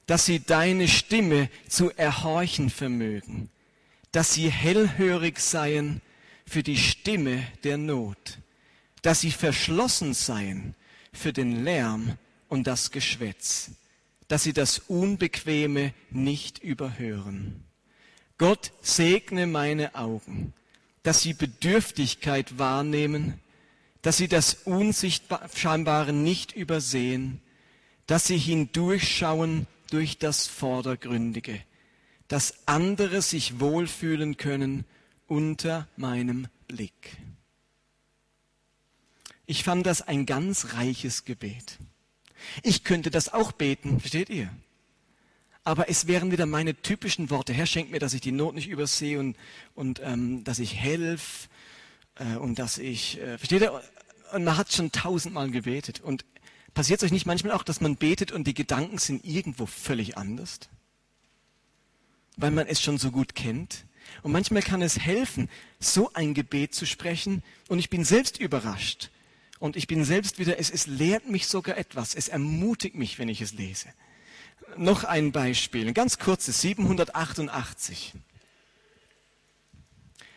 dass 0.07 0.27
sie 0.27 0.41
deine 0.41 0.89
Stimme 0.89 1.49
zu 1.69 1.91
erhorchen 1.97 2.71
vermögen, 2.71 3.51
dass 4.13 4.35
sie 4.35 4.51
hellhörig 4.51 5.39
seien 5.39 6.01
für 6.47 6.63
die 6.63 6.77
Stimme 6.77 7.47
der 7.63 7.79
Not 7.79 8.39
dass 9.05 9.21
sie 9.21 9.33
verschlossen 9.33 10.15
seien 10.15 10.75
für 11.13 11.35
den 11.35 11.63
Lärm 11.63 12.17
und 12.49 12.67
das 12.67 12.91
Geschwätz, 12.91 13.73
dass 14.29 14.45
sie 14.45 14.55
das 14.55 14.79
Unbequeme 14.79 15.93
nicht 16.11 16.59
überhören. 16.61 17.65
Gott 18.39 18.73
segne 18.81 19.47
meine 19.47 19.95
Augen, 19.95 20.55
dass 21.03 21.21
sie 21.21 21.35
Bedürftigkeit 21.35 22.59
wahrnehmen, 22.59 23.39
dass 24.05 24.19
sie 24.19 24.29
das 24.29 24.53
Unsichtbare 24.67 26.13
nicht 26.13 26.53
übersehen, 26.53 27.41
dass 28.07 28.27
sie 28.27 28.37
hindurchschauen 28.37 29.67
durch 29.89 30.19
das 30.19 30.47
Vordergründige, 30.47 31.59
dass 32.29 32.67
andere 32.67 33.23
sich 33.23 33.61
wohlfühlen 33.61 34.37
können 34.37 34.85
unter 35.27 35.89
meinem 35.97 36.49
Blick. 36.69 37.17
Ich 39.47 39.65
fand 39.65 39.87
das 39.87 40.03
ein 40.03 40.27
ganz 40.27 40.75
reiches 40.75 41.25
Gebet. 41.25 41.79
Ich 42.63 42.85
könnte 42.85 43.11
das 43.11 43.33
auch 43.33 43.53
beten, 43.53 44.01
versteht 44.01 44.29
ihr? 44.29 44.51
Aber 45.63 45.89
es 45.89 46.07
wären 46.07 46.31
wieder 46.31 46.45
meine 46.45 46.75
typischen 46.75 47.31
Worte. 47.31 47.55
Herr, 47.55 47.65
schenk 47.65 47.91
mir, 47.91 48.01
dass 48.01 48.13
ich 48.13 48.21
die 48.21 48.33
Not 48.33 48.55
nicht 48.55 48.69
übersehe 48.69 49.19
und, 49.19 49.39
und 49.75 50.03
ähm, 50.05 50.45
dass 50.45 50.59
ich 50.59 50.75
helfe 50.75 51.49
äh, 52.17 52.37
und 52.37 52.59
dass 52.59 52.77
ich, 52.77 53.19
äh, 53.19 53.39
versteht 53.39 53.63
ihr? 53.63 53.83
Und 54.35 54.45
man 54.45 54.57
hat 54.57 54.73
schon 54.73 54.93
tausendmal 54.93 55.51
gebetet. 55.51 56.01
Und 56.01 56.25
passiert 56.75 57.01
es 57.01 57.07
euch 57.07 57.13
nicht 57.13 57.27
manchmal 57.27 57.53
auch, 57.53 57.63
dass 57.63 57.81
man 57.81 57.97
betet 57.97 58.33
und 58.33 58.47
die 58.47 58.55
Gedanken 58.55 58.99
sind 58.99 59.25
irgendwo 59.25 59.67
völlig 59.67 60.17
anders? 60.19 60.61
Weil 62.37 62.51
man 62.51 62.67
es 62.67 62.83
schon 62.83 62.99
so 62.99 63.11
gut 63.11 63.35
kennt. 63.35 63.85
Und 64.23 64.33
manchmal 64.33 64.63
kann 64.63 64.83
es 64.83 64.99
helfen, 64.99 65.49
so 65.79 66.13
ein 66.15 66.35
Gebet 66.35 66.75
zu 66.75 66.85
sprechen. 66.85 67.43
Und 67.69 67.79
ich 67.79 67.91
bin 67.91 68.05
selbst 68.05 68.39
überrascht, 68.39 69.11
und 69.65 69.77
ich 69.77 69.87
bin 69.87 70.05
selbst 70.05 70.39
wieder, 70.39 70.59
es, 70.59 70.69
es 70.69 70.87
lehrt 70.87 71.29
mich 71.31 71.47
sogar 71.47 71.79
etwas. 71.79 72.15
Es 72.15 72.29
ermutigt 72.29 72.97
mich, 72.97 73.19
wenn 73.19 73.31
ich 73.31 73.41
es 73.41 73.55
lese. 73.55 73.89
Noch 74.77 75.05
ein 75.05 75.33
Beispiel, 75.33 75.89
ein 75.89 75.95
ganz 75.95 76.19
kurzes, 76.19 76.61
788. 76.61 78.13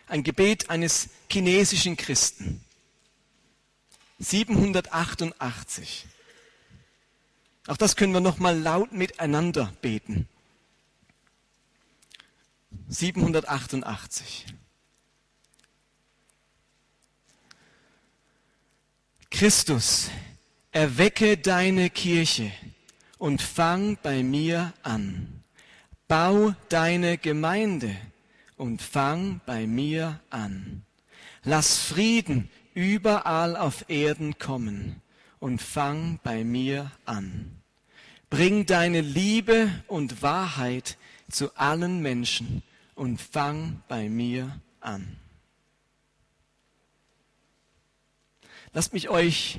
Ein 0.06 0.22
Gebet 0.22 0.70
eines 0.70 1.10
chinesischen 1.30 1.98
Christen. 1.98 2.64
788. 4.18 6.06
Auch 7.68 7.76
das 7.76 7.96
können 7.96 8.12
wir 8.12 8.20
noch 8.20 8.38
mal 8.38 8.58
laut 8.58 8.92
miteinander 8.92 9.72
beten. 9.80 10.28
788. 12.88 14.46
Christus, 19.30 20.10
erwecke 20.72 21.36
deine 21.36 21.90
Kirche 21.90 22.50
und 23.18 23.42
fang 23.42 23.98
bei 24.02 24.22
mir 24.22 24.72
an. 24.82 25.44
Bau 26.08 26.54
deine 26.70 27.18
Gemeinde 27.18 27.94
und 28.56 28.80
fang 28.82 29.40
bei 29.46 29.66
mir 29.66 30.20
an. 30.30 30.84
Lass 31.44 31.78
Frieden 31.78 32.50
überall 32.78 33.56
auf 33.56 33.86
Erden 33.90 34.38
kommen 34.38 35.02
und 35.40 35.60
fang 35.60 36.20
bei 36.22 36.44
mir 36.44 36.92
an. 37.06 37.60
Bring 38.30 38.66
deine 38.66 39.00
Liebe 39.00 39.68
und 39.88 40.22
Wahrheit 40.22 40.96
zu 41.28 41.56
allen 41.56 42.00
Menschen 42.02 42.62
und 42.94 43.20
fang 43.20 43.82
bei 43.88 44.08
mir 44.08 44.60
an. 44.78 45.16
Lasst 48.72 48.92
mich 48.92 49.08
euch 49.08 49.58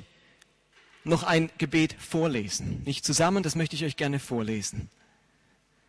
noch 1.03 1.23
ein 1.23 1.49
Gebet 1.57 1.97
vorlesen. 1.99 2.83
Nicht 2.85 3.03
zusammen, 3.03 3.43
das 3.43 3.55
möchte 3.55 3.75
ich 3.75 3.83
euch 3.83 3.97
gerne 3.97 4.19
vorlesen. 4.19 4.89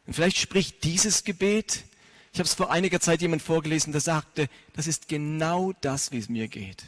Und 0.05 0.14
vielleicht 0.14 0.38
spricht 0.38 0.83
dieses 0.83 1.23
Gebet, 1.23 1.85
ich 2.33 2.40
habe 2.40 2.49
es 2.49 2.55
vor 2.55 2.73
einiger 2.73 2.99
Zeit 2.99 3.23
jemand 3.23 3.43
vorgelesen, 3.43 3.93
der 3.93 4.01
sagte, 4.01 4.49
das 4.73 4.88
ist 4.88 5.07
genau 5.07 5.73
das, 5.81 6.11
wie 6.11 6.19
es 6.19 6.29
mir 6.29 6.49
geht. 6.49 6.87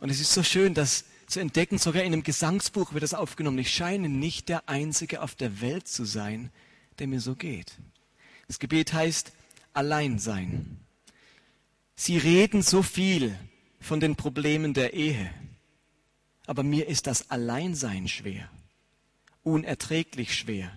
Und 0.00 0.10
es 0.10 0.20
ist 0.20 0.32
so 0.32 0.42
schön, 0.42 0.74
das 0.74 1.04
zu 1.26 1.40
entdecken, 1.40 1.78
sogar 1.78 2.02
in 2.02 2.12
einem 2.12 2.22
Gesangsbuch 2.22 2.92
wird 2.92 3.02
das 3.02 3.14
aufgenommen. 3.14 3.58
Ich 3.58 3.72
scheine 3.72 4.08
nicht 4.08 4.48
der 4.48 4.68
Einzige 4.68 5.22
auf 5.22 5.34
der 5.34 5.60
Welt 5.60 5.86
zu 5.86 6.04
sein, 6.04 6.50
der 6.98 7.06
mir 7.06 7.20
so 7.20 7.36
geht. 7.36 7.74
Das 8.48 8.58
Gebet 8.58 8.92
heißt 8.92 9.32
Alleinsein. 9.72 10.80
Sie 11.94 12.16
reden 12.16 12.62
so 12.62 12.82
viel 12.82 13.38
von 13.78 14.00
den 14.00 14.16
Problemen 14.16 14.74
der 14.74 14.94
Ehe. 14.94 15.32
Aber 16.46 16.62
mir 16.62 16.88
ist 16.88 17.06
das 17.06 17.30
Alleinsein 17.30 18.08
schwer, 18.08 18.50
unerträglich 19.44 20.34
schwer. 20.34 20.72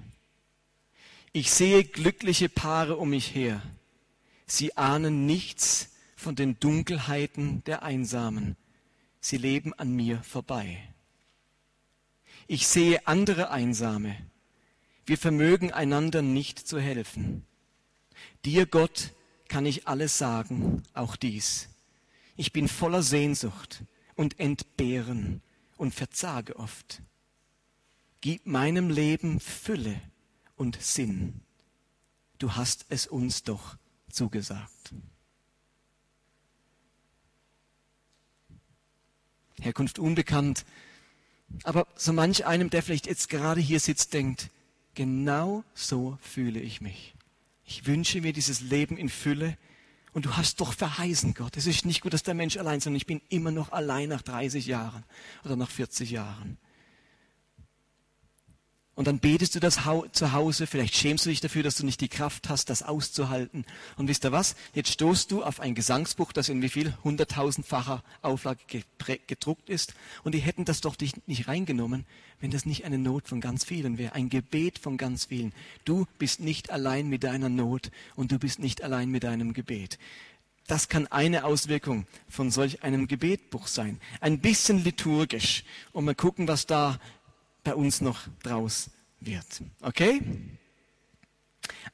Ich 1.31 1.49
sehe 1.49 1.83
glückliche 1.83 2.47
Paare 2.47 2.97
um 2.97 3.09
mich 3.09 3.33
her. 3.33 3.61
Sie 4.45 4.77
ahnen 4.77 5.25
nichts 5.25 5.89
von 6.15 6.35
den 6.35 6.59
Dunkelheiten 6.59 7.63
der 7.63 7.81
Einsamen. 7.81 8.55
Sie 9.25 9.37
leben 9.37 9.73
an 9.75 9.95
mir 9.95 10.21
vorbei. 10.21 10.83
Ich 12.45 12.67
sehe 12.67 13.07
andere 13.07 13.51
Einsame. 13.51 14.17
Wir 15.05 15.17
vermögen 15.17 15.71
einander 15.71 16.21
nicht 16.21 16.59
zu 16.59 16.77
helfen. 16.77 17.45
Dir, 18.43 18.65
Gott, 18.65 19.13
kann 19.47 19.65
ich 19.65 19.87
alles 19.87 20.17
sagen, 20.17 20.83
auch 20.93 21.15
dies. 21.15 21.69
Ich 22.35 22.51
bin 22.51 22.67
voller 22.67 23.01
Sehnsucht 23.01 23.85
und 24.15 24.41
Entbehren 24.41 25.41
und 25.77 25.95
verzage 25.95 26.57
oft. 26.57 27.01
Gib 28.19 28.45
meinem 28.45 28.89
Leben 28.89 29.39
Fülle 29.39 30.01
und 30.57 30.81
Sinn. 30.81 31.39
Du 32.39 32.57
hast 32.57 32.87
es 32.89 33.07
uns 33.07 33.43
doch 33.43 33.77
zugesagt. 34.09 34.93
Herkunft 39.61 39.99
unbekannt, 39.99 40.65
aber 41.63 41.87
so 41.95 42.13
manch 42.13 42.45
einem, 42.45 42.69
der 42.69 42.83
vielleicht 42.83 43.07
jetzt 43.07 43.29
gerade 43.29 43.61
hier 43.61 43.79
sitzt, 43.79 44.13
denkt, 44.13 44.49
genau 44.95 45.63
so 45.73 46.17
fühle 46.21 46.59
ich 46.59 46.81
mich. 46.81 47.13
Ich 47.65 47.85
wünsche 47.85 48.21
mir 48.21 48.33
dieses 48.33 48.61
Leben 48.61 48.97
in 48.97 49.09
Fülle, 49.09 49.57
und 50.13 50.25
du 50.25 50.37
hast 50.37 50.61
doch 50.61 50.73
verheißen, 50.73 51.33
Gott. 51.33 51.57
Es 51.57 51.65
ist 51.65 51.85
nicht 51.85 52.01
gut, 52.01 52.13
dass 52.13 52.23
der 52.23 52.35
Mensch 52.35 52.57
allein 52.57 52.77
ist, 52.77 52.83
sondern 52.83 52.97
ich 52.97 53.07
bin 53.07 53.21
immer 53.29 53.51
noch 53.51 53.71
allein 53.71 54.09
nach 54.09 54.21
30 54.21 54.67
Jahren 54.67 55.03
oder 55.43 55.55
nach 55.55 55.69
40 55.69 56.11
Jahren. 56.11 56.57
Und 58.95 59.07
dann 59.07 59.17
betest 59.17 59.55
du 59.55 59.59
das 59.59 59.79
zu 60.11 60.33
Hause, 60.33 60.67
vielleicht 60.67 60.95
schämst 60.95 61.25
du 61.25 61.31
dich 61.31 61.41
dafür, 61.41 61.63
dass 61.63 61.77
du 61.77 61.85
nicht 61.85 61.99
die 61.99 62.09
Kraft 62.09 62.47
hast, 62.49 62.69
das 62.69 62.83
auszuhalten. 62.83 63.65
Und 63.97 64.07
wisst 64.07 64.23
ihr 64.23 64.31
was? 64.31 64.55
Jetzt 64.75 64.91
stoßt 64.91 65.31
du 65.31 65.43
auf 65.43 65.59
ein 65.59 65.73
Gesangsbuch, 65.73 66.31
das 66.31 66.47
in 66.47 66.61
wie 66.61 66.69
viel? 66.69 66.93
Hunderttausendfacher 67.03 68.03
Auflage 68.21 68.83
gedruckt 69.25 69.67
ist. 69.67 69.95
Und 70.23 70.35
die 70.35 70.39
hätten 70.39 70.63
das 70.63 70.81
doch 70.81 70.95
nicht 71.25 71.47
reingenommen, 71.47 72.05
wenn 72.39 72.51
das 72.51 72.67
nicht 72.67 72.85
eine 72.85 72.99
Not 72.99 73.27
von 73.27 73.41
ganz 73.41 73.63
vielen 73.63 73.97
wäre. 73.97 74.13
Ein 74.13 74.29
Gebet 74.29 74.77
von 74.77 74.97
ganz 74.97 75.25
vielen. 75.25 75.53
Du 75.85 76.05
bist 76.19 76.39
nicht 76.39 76.69
allein 76.69 77.07
mit 77.07 77.23
deiner 77.23 77.49
Not 77.49 77.89
und 78.15 78.31
du 78.31 78.37
bist 78.37 78.59
nicht 78.59 78.83
allein 78.83 79.09
mit 79.09 79.23
deinem 79.23 79.53
Gebet. 79.53 79.97
Das 80.67 80.87
kann 80.87 81.07
eine 81.07 81.45
Auswirkung 81.45 82.05
von 82.29 82.51
solch 82.51 82.83
einem 82.83 83.07
Gebetbuch 83.07 83.65
sein. 83.65 83.99
Ein 84.21 84.39
bisschen 84.39 84.83
liturgisch. 84.83 85.63
Und 85.91 86.05
mal 86.05 86.15
gucken, 86.15 86.47
was 86.47 86.67
da 86.67 86.99
bei 87.63 87.75
uns 87.75 88.01
noch 88.01 88.21
draus 88.41 88.89
wird. 89.19 89.45
Okay? 89.81 90.21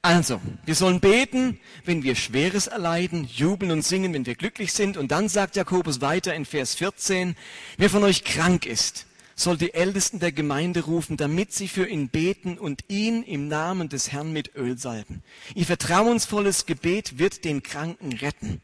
Also, 0.01 0.41
wir 0.65 0.75
sollen 0.75 0.99
beten, 0.99 1.60
wenn 1.84 2.03
wir 2.03 2.15
Schweres 2.15 2.67
erleiden, 2.67 3.25
jubeln 3.25 3.71
und 3.71 3.84
singen, 3.84 4.13
wenn 4.13 4.25
wir 4.25 4.36
glücklich 4.36 4.71
sind. 4.71 4.97
Und 4.97 5.12
dann 5.12 5.27
sagt 5.27 5.55
Jakobus 5.55 5.99
weiter 5.99 6.34
in 6.34 6.45
Vers 6.45 6.75
14, 6.75 7.36
wer 7.77 7.89
von 7.89 8.03
euch 8.03 8.23
krank 8.23 8.65
ist, 8.65 9.05
soll 9.36 9.58
die 9.58 9.73
Ältesten 9.73 10.19
der 10.19 10.32
Gemeinde 10.32 10.86
rufen, 10.86 11.17
damit 11.17 11.53
sie 11.53 11.67
für 11.67 11.88
ihn 11.88 12.10
beten 12.10 12.58
und 12.58 12.86
ihn 12.88 13.23
im 13.23 13.47
Namen 13.47 13.89
des 13.89 14.12
Herrn 14.12 14.34
mit 14.34 14.55
Öl 14.55 14.77
salben. 14.77 15.23
Ihr 15.55 15.65
vertrauensvolles 15.65 16.65
Gebet 16.65 17.19
wird 17.19 17.45
den 17.45 17.63
Kranken 17.63 18.13
retten. 18.13 18.62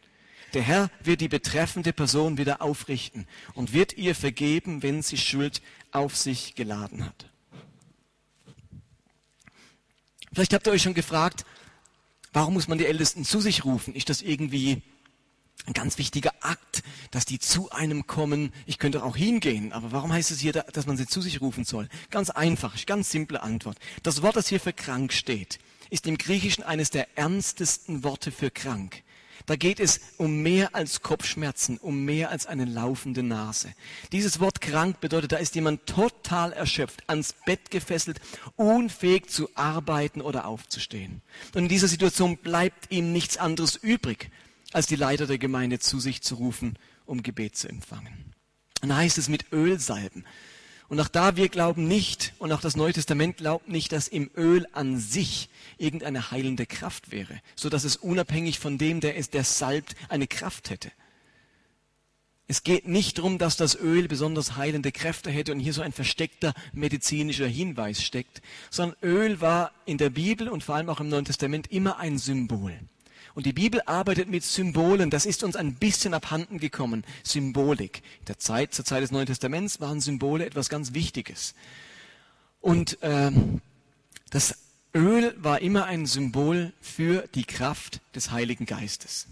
Der 0.55 0.63
Herr 0.63 0.89
wird 1.03 1.19
die 1.19 1.27
betreffende 1.27 1.91
Person 1.91 2.37
wieder 2.37 2.61
aufrichten 2.61 3.27
und 3.55 3.73
wird 3.73 3.97
ihr 3.97 4.15
vergeben, 4.15 4.83
wenn 4.83 5.01
sie 5.01 5.17
Schuld 5.17 5.61
auf 5.91 6.15
sich 6.15 6.55
geladen 6.55 7.05
hat. 7.05 7.29
Vielleicht 10.31 10.53
habt 10.53 10.65
ihr 10.65 10.71
euch 10.71 10.81
schon 10.81 10.93
gefragt, 10.93 11.45
warum 12.31 12.53
muss 12.53 12.69
man 12.69 12.77
die 12.77 12.85
Ältesten 12.85 13.25
zu 13.25 13.41
sich 13.41 13.65
rufen? 13.65 13.93
Ist 13.95 14.09
das 14.09 14.21
irgendwie 14.21 14.81
ein 15.65 15.73
ganz 15.73 15.97
wichtiger 15.97 16.31
Akt, 16.39 16.83
dass 17.11 17.25
die 17.25 17.39
zu 17.39 17.71
einem 17.71 18.07
kommen. 18.07 18.53
Ich 18.65 18.79
könnte 18.79 19.03
auch 19.03 19.17
hingehen, 19.17 19.73
aber 19.73 19.91
warum 19.91 20.13
heißt 20.13 20.31
es 20.31 20.39
hier, 20.39 20.53
dass 20.53 20.85
man 20.85 20.95
sie 20.95 21.05
zu 21.05 21.19
sich 21.19 21.41
rufen 21.41 21.65
soll? 21.65 21.89
Ganz 22.11 22.29
einfach, 22.29 22.77
ganz 22.85 23.11
simple 23.11 23.43
Antwort. 23.43 23.77
Das 24.03 24.21
Wort, 24.21 24.37
das 24.37 24.47
hier 24.47 24.61
für 24.61 24.73
krank 24.73 25.11
steht, 25.11 25.59
ist 25.89 26.07
im 26.07 26.17
Griechischen 26.17 26.63
eines 26.63 26.91
der 26.91 27.17
ernstesten 27.17 28.05
Worte 28.05 28.31
für 28.31 28.51
krank. 28.51 29.03
Da 29.45 29.55
geht 29.55 29.79
es 29.79 29.99
um 30.17 30.41
mehr 30.41 30.73
als 30.73 31.01
Kopfschmerzen, 31.01 31.77
um 31.77 32.03
mehr 32.03 32.31
als 32.31 32.47
eine 32.47 32.65
laufende 32.65 33.21
Nase. 33.21 33.73
Dieses 34.12 34.39
Wort 34.39 34.60
krank 34.60 34.99
bedeutet, 35.01 35.31
da 35.34 35.38
ist 35.38 35.55
jemand 35.55 35.86
total 35.86 36.51
erschöpft, 36.51 37.03
ans 37.08 37.36
Bett 37.45 37.69
gefesselt, 37.69 38.19
unfähig 38.55 39.29
zu 39.29 39.49
arbeiten 39.55 40.21
oder 40.21 40.45
aufzustehen. 40.45 41.21
Und 41.53 41.63
in 41.63 41.69
dieser 41.69 41.88
Situation 41.88 42.38
bleibt 42.38 42.91
ihm 42.91 43.12
nichts 43.12 43.38
anderes 43.38 43.75
übrig, 43.75 44.31
als 44.73 44.88
die 44.88 44.95
Leiter 44.95 45.27
der 45.27 45.38
Gemeinde 45.38 45.79
zu 45.79 45.99
sich 45.99 46.21
zu 46.21 46.36
rufen, 46.36 46.77
um 47.05 47.21
Gebet 47.21 47.55
zu 47.55 47.69
empfangen. 47.69 48.34
Und 48.81 48.89
da 48.89 48.97
heißt 48.97 49.17
es 49.17 49.29
mit 49.29 49.51
Öl 49.51 49.79
salben. 49.79 50.25
Und 50.87 50.99
auch 50.99 51.07
da, 51.07 51.35
wir 51.35 51.49
glauben 51.49 51.87
nicht, 51.87 52.33
und 52.37 52.51
auch 52.51 52.61
das 52.61 52.75
Neue 52.75 52.93
Testament 52.93 53.37
glaubt 53.37 53.67
nicht, 53.67 53.91
dass 53.91 54.07
im 54.07 54.29
Öl 54.37 54.67
an 54.71 54.99
sich 54.99 55.49
irgendeine 55.77 56.29
heilende 56.31 56.65
Kraft 56.65 57.11
wäre, 57.11 57.41
so 57.55 57.69
dass 57.69 57.83
es 57.83 57.95
unabhängig 57.95 58.59
von 58.59 58.77
dem, 58.77 58.99
der 58.99 59.17
es, 59.17 59.29
der 59.29 59.43
salbt, 59.43 59.95
eine 60.09 60.27
Kraft 60.27 60.69
hätte. 60.69 60.91
Es 62.47 62.61
geht 62.61 62.87
nicht 62.87 63.17
darum, 63.17 63.39
dass 63.39 63.57
das 63.57 63.75
Öl 63.75 64.07
besonders 64.07 64.55
heilende 64.55 64.91
Kräfte 64.91 65.31
hätte 65.31 65.51
und 65.51 65.59
hier 65.59 65.73
so 65.73 65.81
ein 65.81 65.91
versteckter 65.91 66.53
medizinischer 66.73 67.47
Hinweis 67.47 68.03
steckt, 68.03 68.43
sondern 68.69 68.97
Öl 69.01 69.41
war 69.41 69.71
in 69.87 69.97
der 69.97 70.11
Bibel 70.11 70.47
und 70.47 70.63
vor 70.63 70.75
allem 70.75 70.89
auch 70.89 70.99
im 70.99 71.09
Neuen 71.09 71.25
Testament 71.25 71.71
immer 71.71 71.97
ein 71.97 72.19
Symbol. 72.19 72.79
Und 73.35 73.45
die 73.45 73.53
Bibel 73.53 73.81
arbeitet 73.85 74.29
mit 74.29 74.43
Symbolen. 74.43 75.09
Das 75.09 75.25
ist 75.25 75.43
uns 75.43 75.57
ein 75.57 75.75
bisschen 75.75 76.13
abhanden 76.13 76.57
gekommen. 76.57 77.03
Symbolik. 77.21 78.01
In 78.21 78.25
der 78.25 78.39
Zeit, 78.39 78.73
zur 78.73 78.85
Zeit 78.85 79.03
des 79.03 79.11
Neuen 79.11 79.27
Testaments 79.27 79.81
waren 79.81 79.99
Symbole 79.99 80.45
etwas 80.45 80.69
ganz 80.69 80.93
Wichtiges. 80.93 81.53
Und 82.61 83.01
äh, 83.03 83.31
das 84.29 84.57
Öl 84.95 85.35
war 85.37 85.61
immer 85.61 85.83
ein 85.85 86.05
Symbol 86.05 86.71
für 86.79 87.27
die 87.35 87.43
Kraft 87.43 87.99
des 88.15 88.31
Heiligen 88.31 88.65
Geistes. 88.65 89.27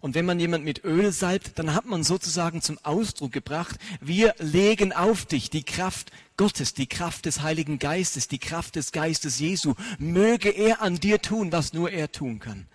Und 0.00 0.14
wenn 0.14 0.24
man 0.24 0.40
jemand 0.40 0.64
mit 0.64 0.84
Öl 0.84 1.10
salbt, 1.10 1.58
dann 1.58 1.74
hat 1.74 1.84
man 1.84 2.04
sozusagen 2.04 2.62
zum 2.62 2.78
Ausdruck 2.84 3.32
gebracht, 3.32 3.76
wir 4.00 4.34
legen 4.38 4.92
auf 4.92 5.26
dich 5.26 5.50
die 5.50 5.64
Kraft 5.64 6.10
Gottes, 6.36 6.72
die 6.72 6.86
Kraft 6.86 7.26
des 7.26 7.42
Heiligen 7.42 7.80
Geistes, 7.80 8.28
die 8.28 8.38
Kraft 8.38 8.76
des 8.76 8.92
Geistes 8.92 9.40
Jesu. 9.40 9.74
Möge 9.98 10.48
er 10.48 10.80
an 10.80 11.00
dir 11.00 11.20
tun, 11.20 11.52
was 11.52 11.74
nur 11.74 11.90
er 11.90 12.12
tun 12.12 12.38
kann. 12.38 12.66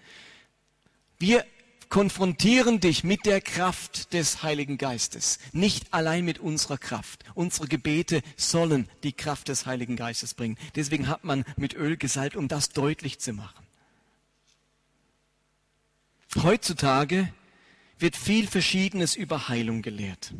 Wir 1.17 1.45
konfrontieren 1.89 2.79
dich 2.79 3.03
mit 3.03 3.25
der 3.25 3.41
Kraft 3.41 4.13
des 4.13 4.43
Heiligen 4.43 4.77
Geistes, 4.77 5.39
nicht 5.53 5.93
allein 5.93 6.25
mit 6.25 6.39
unserer 6.39 6.77
Kraft. 6.77 7.23
Unsere 7.35 7.67
Gebete 7.67 8.21
sollen 8.35 8.89
die 9.03 9.13
Kraft 9.13 9.47
des 9.47 9.65
Heiligen 9.65 9.95
Geistes 9.95 10.33
bringen. 10.33 10.57
Deswegen 10.75 11.07
hat 11.07 11.23
man 11.23 11.45
mit 11.57 11.73
Öl 11.73 11.95
gesalbt, 11.95 12.35
um 12.35 12.47
das 12.47 12.69
deutlich 12.69 13.19
zu 13.19 13.33
machen. 13.33 13.65
Heutzutage 16.43 17.31
wird 17.97 18.17
viel 18.17 18.47
Verschiedenes 18.47 19.15
über 19.15 19.47
Heilung 19.47 19.81
gelehrt. 19.81 20.33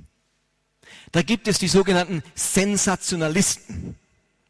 Da 1.12 1.22
gibt 1.22 1.48
es 1.48 1.58
die 1.58 1.68
sogenannten 1.68 2.22
Sensationalisten. 2.34 3.96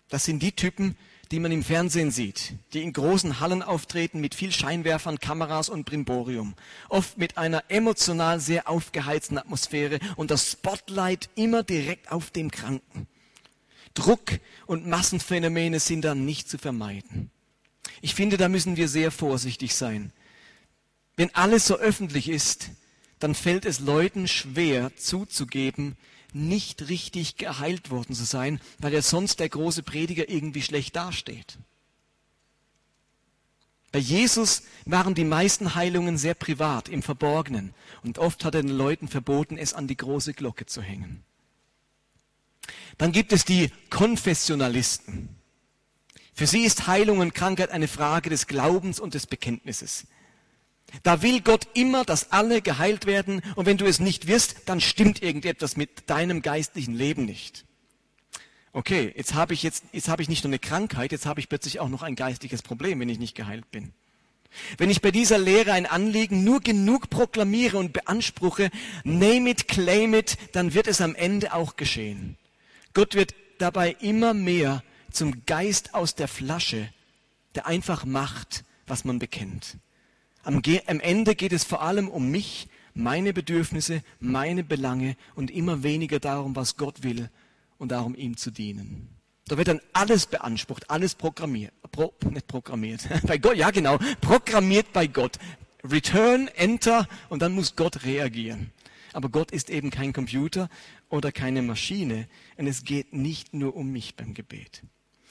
Das 0.10 0.24
sind 0.24 0.42
die 0.42 0.54
Typen, 0.54 0.98
die 1.36 1.42
man 1.42 1.52
im 1.52 1.66
Fernsehen 1.66 2.12
sieht, 2.12 2.54
die 2.72 2.82
in 2.82 2.94
großen 2.94 3.42
Hallen 3.42 3.62
auftreten 3.62 4.22
mit 4.22 4.36
viel 4.36 4.54
Scheinwerfern, 4.54 5.20
Kameras 5.20 5.68
und 5.68 5.84
Brimborium, 5.84 6.56
oft 6.88 7.18
mit 7.18 7.38
einer 7.38 7.66
emotional 7.68 8.40
sehr 8.40 8.70
aufgeheizten 8.70 9.38
Atmosphäre 9.38 10.00
und 10.16 10.32
das 10.32 10.50
Spotlight 10.50 11.30
immer 11.36 11.62
direkt 11.62 12.10
auf 12.10 12.32
dem 12.32 12.52
Kranken. 12.52 13.08
Druck 13.96 14.40
und 14.66 14.88
Massenphänomene 14.88 15.82
sind 15.82 16.06
dann 16.06 16.24
nicht 16.24 16.48
zu 16.48 16.58
vermeiden. 16.58 17.32
Ich 18.00 18.16
finde, 18.16 18.38
da 18.38 18.48
müssen 18.48 18.78
wir 18.78 18.88
sehr 18.88 19.12
vorsichtig 19.12 19.76
sein. 19.76 20.14
Wenn 21.18 21.36
alles 21.36 21.68
so 21.68 21.76
öffentlich 21.76 22.30
ist, 22.30 22.70
dann 23.20 23.36
fällt 23.36 23.66
es 23.66 23.82
Leuten 23.82 24.30
schwer 24.30 24.96
zuzugeben, 24.96 25.98
nicht 26.36 26.90
richtig 26.90 27.38
geheilt 27.38 27.90
worden 27.90 28.14
zu 28.14 28.26
sein, 28.26 28.60
weil 28.80 28.94
ja 28.94 29.02
sonst 29.02 29.40
der 29.40 29.50
große 29.50 29.84
Prediger 29.84 30.30
irgendwie 30.30 30.62
schlecht 30.62 30.96
dasteht. 30.96 31.58
Bei 33.94 34.00
Jesus 34.00 34.64
waren 34.84 35.16
die 35.16 35.24
meisten 35.24 35.74
Heilungen 35.74 36.18
sehr 36.18 36.34
privat, 36.34 36.90
im 36.90 37.02
Verborgenen. 37.02 37.74
Und 38.04 38.18
oft 38.20 38.44
hat 38.44 38.54
er 38.54 38.62
den 38.62 38.76
Leuten 38.76 39.08
verboten, 39.08 39.58
es 39.58 39.74
an 39.74 39.88
die 39.88 39.96
große 39.96 40.34
Glocke 40.34 40.66
zu 40.66 40.82
hängen. 40.82 41.24
Dann 42.98 43.14
gibt 43.14 43.32
es 43.32 43.46
die 43.46 43.72
Konfessionalisten. 43.90 45.30
Für 46.34 46.48
sie 46.48 46.66
ist 46.66 46.88
Heilung 46.88 47.20
und 47.20 47.34
Krankheit 47.34 47.72
eine 47.72 47.88
Frage 47.88 48.30
des 48.30 48.48
Glaubens 48.48 49.00
und 49.00 49.14
des 49.14 49.28
Bekenntnisses. 49.28 50.08
Da 51.04 51.22
will 51.22 51.42
Gott 51.42 51.68
immer, 51.74 52.06
dass 52.06 52.32
alle 52.32 52.62
geheilt 52.62 53.06
werden 53.06 53.42
und 53.56 53.66
wenn 53.66 53.78
du 53.78 53.86
es 53.86 54.00
nicht 54.00 54.28
wirst, 54.28 54.58
dann 54.66 54.82
stimmt 54.82 55.22
irgendetwas 55.22 55.78
mit 55.78 56.10
deinem 56.10 56.42
geistlichen 56.42 56.96
Leben 56.96 57.26
nicht. 57.26 57.66
Okay, 58.74 59.14
jetzt 59.16 59.34
habe 59.34 59.54
ich 59.54 59.64
jetzt, 59.64 59.86
jetzt 59.94 60.10
habe 60.10 60.22
ich 60.22 60.28
nicht 60.30 60.44
nur 60.44 60.50
eine 60.50 60.60
Krankheit, 60.60 61.12
jetzt 61.12 61.26
habe 61.26 61.40
ich 61.40 61.48
plötzlich 61.48 61.80
auch 61.80 61.88
noch 61.88 62.02
ein 62.02 62.16
geistliches 62.16 62.62
Problem, 62.62 63.00
wenn 63.00 63.10
ich 63.10 63.20
nicht 63.20 63.36
geheilt 63.36 63.72
bin. 63.72 63.94
Wenn 64.78 64.90
ich 64.90 65.02
bei 65.02 65.12
dieser 65.12 65.38
Lehre 65.38 65.74
ein 65.74 65.86
Anliegen 65.86 66.44
nur 66.44 66.62
genug 66.62 67.10
proklamiere 67.10 67.78
und 67.78 67.94
beanspruche, 67.94 68.70
name 69.04 69.50
it, 69.50 69.68
claim 69.68 70.14
it, 70.14 70.38
dann 70.54 70.74
wird 70.74 70.88
es 70.88 71.02
am 71.02 71.16
Ende 71.16 71.54
auch 71.54 71.76
geschehen. 71.76 72.38
Gott 72.94 73.16
wird 73.16 73.34
dabei 73.58 73.92
immer 74.00 74.34
mehr 74.34 74.84
zum 75.12 75.46
Geist 75.46 75.94
aus 75.94 76.16
der 76.16 76.28
Flasche, 76.28 76.90
der 77.56 77.68
einfach 77.68 78.06
macht, 78.06 78.64
was 78.88 79.06
man 79.06 79.20
bekennt. 79.20 79.78
Am, 80.46 80.62
am 80.86 81.00
Ende 81.00 81.34
geht 81.34 81.54
es 81.54 81.64
vor 81.64 81.82
allem 81.82 82.08
um 82.08 82.30
mich, 82.30 82.68
meine 82.94 83.34
Bedürfnisse, 83.34 84.04
meine 84.20 84.64
Belange 84.64 85.18
und 85.34 85.50
immer 85.50 85.82
weniger 85.82 86.20
darum, 86.20 86.56
was 86.56 86.78
Gott 86.78 87.02
will 87.02 87.30
und 87.80 87.92
darum, 87.92 88.16
ihm 88.16 88.38
zu 88.38 88.52
dienen. 88.52 89.10
Da 89.48 89.58
wird 89.58 89.68
dann 89.68 89.82
alles 89.92 90.28
beansprucht, 90.28 90.90
alles 90.90 91.16
programmiert, 91.16 91.74
pro, 91.92 92.14
nicht 92.30 92.48
programmiert, 92.48 93.08
bei 93.28 93.40
Gott, 93.40 93.58
ja 93.58 93.72
genau, 93.72 93.98
programmiert 94.22 94.94
bei 94.94 95.08
Gott. 95.08 95.40
Return, 95.84 96.48
Enter 96.56 97.08
und 97.30 97.42
dann 97.42 97.52
muss 97.52 97.76
Gott 97.76 98.06
reagieren. 98.06 98.72
Aber 99.14 99.30
Gott 99.30 99.52
ist 99.52 99.72
eben 99.72 99.90
kein 99.90 100.14
Computer 100.14 100.70
oder 101.10 101.32
keine 101.32 101.64
Maschine 101.64 102.28
und 102.58 102.68
es 102.68 102.84
geht 102.84 103.14
nicht 103.14 103.54
nur 103.54 103.76
um 103.76 103.92
mich 103.92 104.16
beim 104.16 104.36
Gebet. 104.36 104.84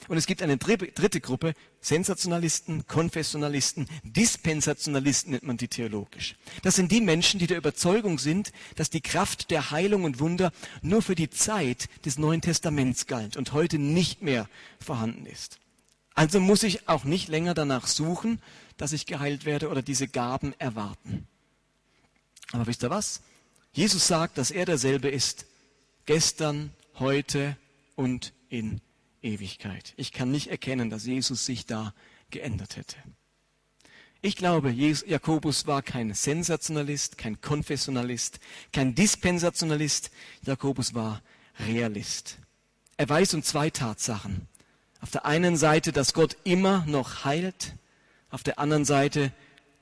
Und 0.07 0.17
es 0.17 0.25
gibt 0.25 0.41
eine 0.41 0.57
dritte 0.57 1.21
Gruppe, 1.21 1.53
Sensationalisten, 1.81 2.85
Konfessionalisten, 2.87 3.87
Dispensationalisten 4.03 5.31
nennt 5.31 5.43
man 5.43 5.57
die 5.57 5.67
theologisch. 5.67 6.35
Das 6.63 6.75
sind 6.75 6.91
die 6.91 7.01
Menschen, 7.01 7.39
die 7.39 7.47
der 7.47 7.57
Überzeugung 7.57 8.19
sind, 8.19 8.51
dass 8.75 8.89
die 8.89 9.01
Kraft 9.01 9.51
der 9.51 9.71
Heilung 9.71 10.03
und 10.03 10.19
Wunder 10.19 10.51
nur 10.81 11.01
für 11.01 11.15
die 11.15 11.29
Zeit 11.29 11.89
des 12.05 12.17
Neuen 12.17 12.41
Testaments 12.41 13.07
galt 13.07 13.37
und 13.37 13.53
heute 13.53 13.79
nicht 13.79 14.21
mehr 14.21 14.47
vorhanden 14.79 15.25
ist. 15.25 15.59
Also 16.13 16.39
muss 16.39 16.63
ich 16.63 16.87
auch 16.87 17.03
nicht 17.03 17.27
länger 17.27 17.53
danach 17.53 17.87
suchen, 17.87 18.41
dass 18.77 18.93
ich 18.93 19.05
geheilt 19.05 19.45
werde 19.45 19.69
oder 19.69 19.81
diese 19.81 20.07
Gaben 20.07 20.53
erwarten. 20.59 21.27
Aber 22.51 22.67
wisst 22.67 22.83
ihr 22.83 22.89
was? 22.89 23.21
Jesus 23.73 24.07
sagt, 24.07 24.37
dass 24.37 24.51
er 24.51 24.65
derselbe 24.65 25.09
ist, 25.09 25.45
gestern, 26.05 26.71
heute 26.99 27.57
und 27.95 28.31
in 28.49 28.79
Ewigkeit. 29.25 29.93
Ich 29.97 30.11
kann 30.11 30.31
nicht 30.31 30.47
erkennen, 30.47 30.89
dass 30.89 31.05
Jesus 31.05 31.45
sich 31.45 31.65
da 31.65 31.93
geändert 32.29 32.77
hätte. 32.77 32.95
Ich 34.21 34.35
glaube, 34.35 34.71
Jakobus 34.71 35.67
war 35.67 35.81
kein 35.81 36.13
Sensationalist, 36.13 37.17
kein 37.17 37.41
Konfessionalist, 37.41 38.39
kein 38.71 38.95
Dispensationalist. 38.95 40.09
Jakobus 40.43 40.93
war 40.93 41.21
Realist. 41.59 42.39
Er 42.97 43.09
weiß 43.09 43.33
um 43.33 43.43
zwei 43.43 43.69
Tatsachen. 43.69 44.47
Auf 45.01 45.11
der 45.11 45.25
einen 45.25 45.57
Seite, 45.57 45.91
dass 45.91 46.13
Gott 46.13 46.37
immer 46.43 46.85
noch 46.87 47.25
heilt. 47.25 47.75
Auf 48.31 48.41
der 48.41 48.57
anderen 48.57 48.85
Seite, 48.85 49.31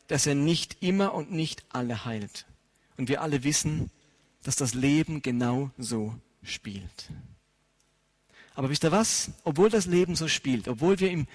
dass 0.08 0.25
er 0.25 0.36
nicht 0.36 0.77
immer 0.82 1.13
und 1.13 1.32
nicht 1.32 1.63
alle 1.69 2.06
heilt. 2.06 2.45
Und 2.97 3.08
wir 3.08 3.21
alle 3.21 3.43
wissen, 3.43 3.89
dass 4.43 4.56
das 4.56 4.73
Leben 4.73 5.21
genau 5.21 5.71
so 5.77 6.13
spielt. 6.43 7.10
Aber 8.56 8.70
wisst 8.70 8.84
ihr 8.84 8.92
was? 8.92 9.32
Obwohl 9.44 9.70
das 9.70 9.86
Leben 9.86 10.16
so 10.16 10.28
spielt, 10.28 10.68
obwohl 10.68 11.00
wir 11.00 11.12
im 11.12 11.28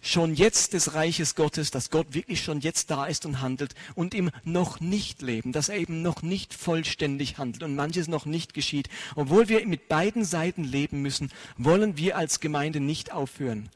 schon 0.00 0.34
jetzt 0.34 0.72
des 0.72 0.94
Reiches 0.94 1.34
Gottes, 1.34 1.70
dass 1.70 1.90
Gott 1.90 2.14
wirklich 2.14 2.42
schon 2.42 2.60
jetzt 2.60 2.90
da 2.90 3.06
ist 3.06 3.26
und 3.26 3.40
handelt 3.40 3.74
und 3.94 4.14
im 4.14 4.30
noch 4.44 4.80
nicht 4.80 5.22
leben, 5.22 5.52
dass 5.52 5.68
er 5.68 5.78
eben 5.78 6.02
noch 6.02 6.22
nicht 6.22 6.54
vollständig 6.54 7.38
handelt 7.38 7.62
und 7.62 7.74
manches 7.74 8.08
noch 8.08 8.26
nicht 8.26 8.54
geschieht. 8.54 8.88
Obwohl 9.14 9.48
wir 9.48 9.66
mit 9.66 9.88
beiden 9.88 10.24
Seiten 10.24 10.64
leben 10.64 11.02
müssen, 11.02 11.30
wollen 11.56 11.96
wir 11.96 12.16
als 12.16 12.40
Gemeinde 12.40 12.80
nicht 12.80 13.12
aufhören, 13.12 13.70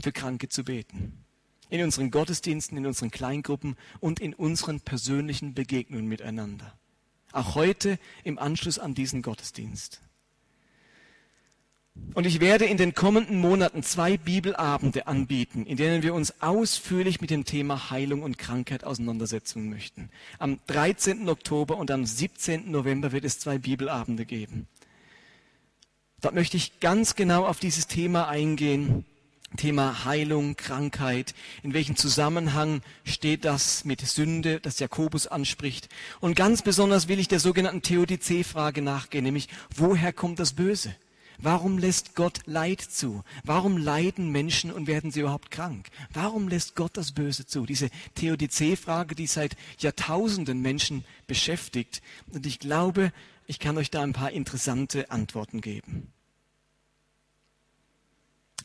für 0.00 0.12
Kranke 0.12 0.48
zu 0.48 0.64
beten. 0.64 1.24
In 1.70 1.82
unseren 1.82 2.10
Gottesdiensten, 2.10 2.78
in 2.78 2.86
unseren 2.86 3.10
Kleingruppen 3.10 3.76
und 4.00 4.20
in 4.20 4.32
unseren 4.34 4.80
persönlichen 4.80 5.54
Begegnungen 5.54 6.06
miteinander. 6.06 6.78
Auch 7.32 7.54
heute 7.54 7.98
im 8.24 8.38
Anschluss 8.38 8.78
an 8.78 8.94
diesen 8.94 9.20
Gottesdienst. 9.20 10.00
Und 12.14 12.26
ich 12.26 12.40
werde 12.40 12.64
in 12.64 12.78
den 12.78 12.94
kommenden 12.94 13.40
Monaten 13.40 13.82
zwei 13.82 14.16
Bibelabende 14.16 15.06
anbieten, 15.06 15.64
in 15.66 15.76
denen 15.76 16.02
wir 16.02 16.14
uns 16.14 16.42
ausführlich 16.42 17.20
mit 17.20 17.30
dem 17.30 17.44
Thema 17.44 17.90
Heilung 17.90 18.22
und 18.22 18.38
Krankheit 18.38 18.82
auseinandersetzen 18.82 19.70
möchten. 19.70 20.10
Am 20.38 20.58
13. 20.66 21.28
Oktober 21.28 21.76
und 21.76 21.90
am 21.90 22.04
17. 22.04 22.70
November 22.70 23.12
wird 23.12 23.24
es 23.24 23.38
zwei 23.38 23.58
Bibelabende 23.58 24.24
geben. 24.24 24.66
Dort 26.20 26.34
möchte 26.34 26.56
ich 26.56 26.80
ganz 26.80 27.14
genau 27.14 27.46
auf 27.46 27.60
dieses 27.60 27.86
Thema 27.86 28.26
eingehen. 28.26 29.04
Thema 29.56 30.04
Heilung, 30.04 30.56
Krankheit. 30.56 31.34
In 31.62 31.72
welchem 31.72 31.96
Zusammenhang 31.96 32.82
steht 33.04 33.44
das 33.44 33.84
mit 33.84 34.00
Sünde, 34.00 34.60
das 34.60 34.78
Jakobus 34.78 35.26
anspricht? 35.26 35.88
Und 36.20 36.34
ganz 36.34 36.62
besonders 36.62 37.08
will 37.08 37.18
ich 37.18 37.28
der 37.28 37.40
sogenannten 37.40 37.82
Theodizee-Frage 37.82 38.82
nachgehen, 38.82 39.24
nämlich 39.24 39.48
woher 39.74 40.12
kommt 40.12 40.38
das 40.38 40.52
Böse? 40.52 40.94
Warum 41.40 41.78
lässt 41.78 42.16
Gott 42.16 42.40
Leid 42.46 42.80
zu? 42.80 43.22
Warum 43.44 43.76
leiden 43.76 44.30
Menschen 44.30 44.72
und 44.72 44.88
werden 44.88 45.12
sie 45.12 45.20
überhaupt 45.20 45.52
krank? 45.52 45.88
Warum 46.12 46.48
lässt 46.48 46.74
Gott 46.74 46.96
das 46.96 47.12
Böse 47.12 47.46
zu? 47.46 47.64
Diese 47.64 47.90
Theodizee-Frage, 48.16 49.14
die 49.14 49.28
seit 49.28 49.56
Jahrtausenden 49.78 50.60
Menschen 50.60 51.04
beschäftigt. 51.28 52.02
Und 52.32 52.44
ich 52.44 52.58
glaube, 52.58 53.12
ich 53.46 53.60
kann 53.60 53.78
euch 53.78 53.90
da 53.90 54.02
ein 54.02 54.12
paar 54.12 54.32
interessante 54.32 55.12
Antworten 55.12 55.60
geben. 55.60 56.12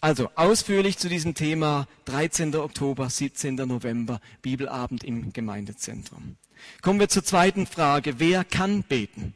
Also 0.01 0.29
ausführlich 0.35 0.97
zu 0.97 1.07
diesem 1.07 1.35
Thema 1.35 1.87
13. 2.05 2.55
Oktober, 2.55 3.09
17. 3.09 3.55
November, 3.55 4.19
Bibelabend 4.41 5.03
im 5.03 5.31
Gemeindezentrum. 5.31 6.37
Kommen 6.81 6.99
wir 6.99 7.07
zur 7.07 7.23
zweiten 7.23 7.67
Frage. 7.67 8.19
Wer 8.19 8.43
kann 8.43 8.83
beten? 8.83 9.33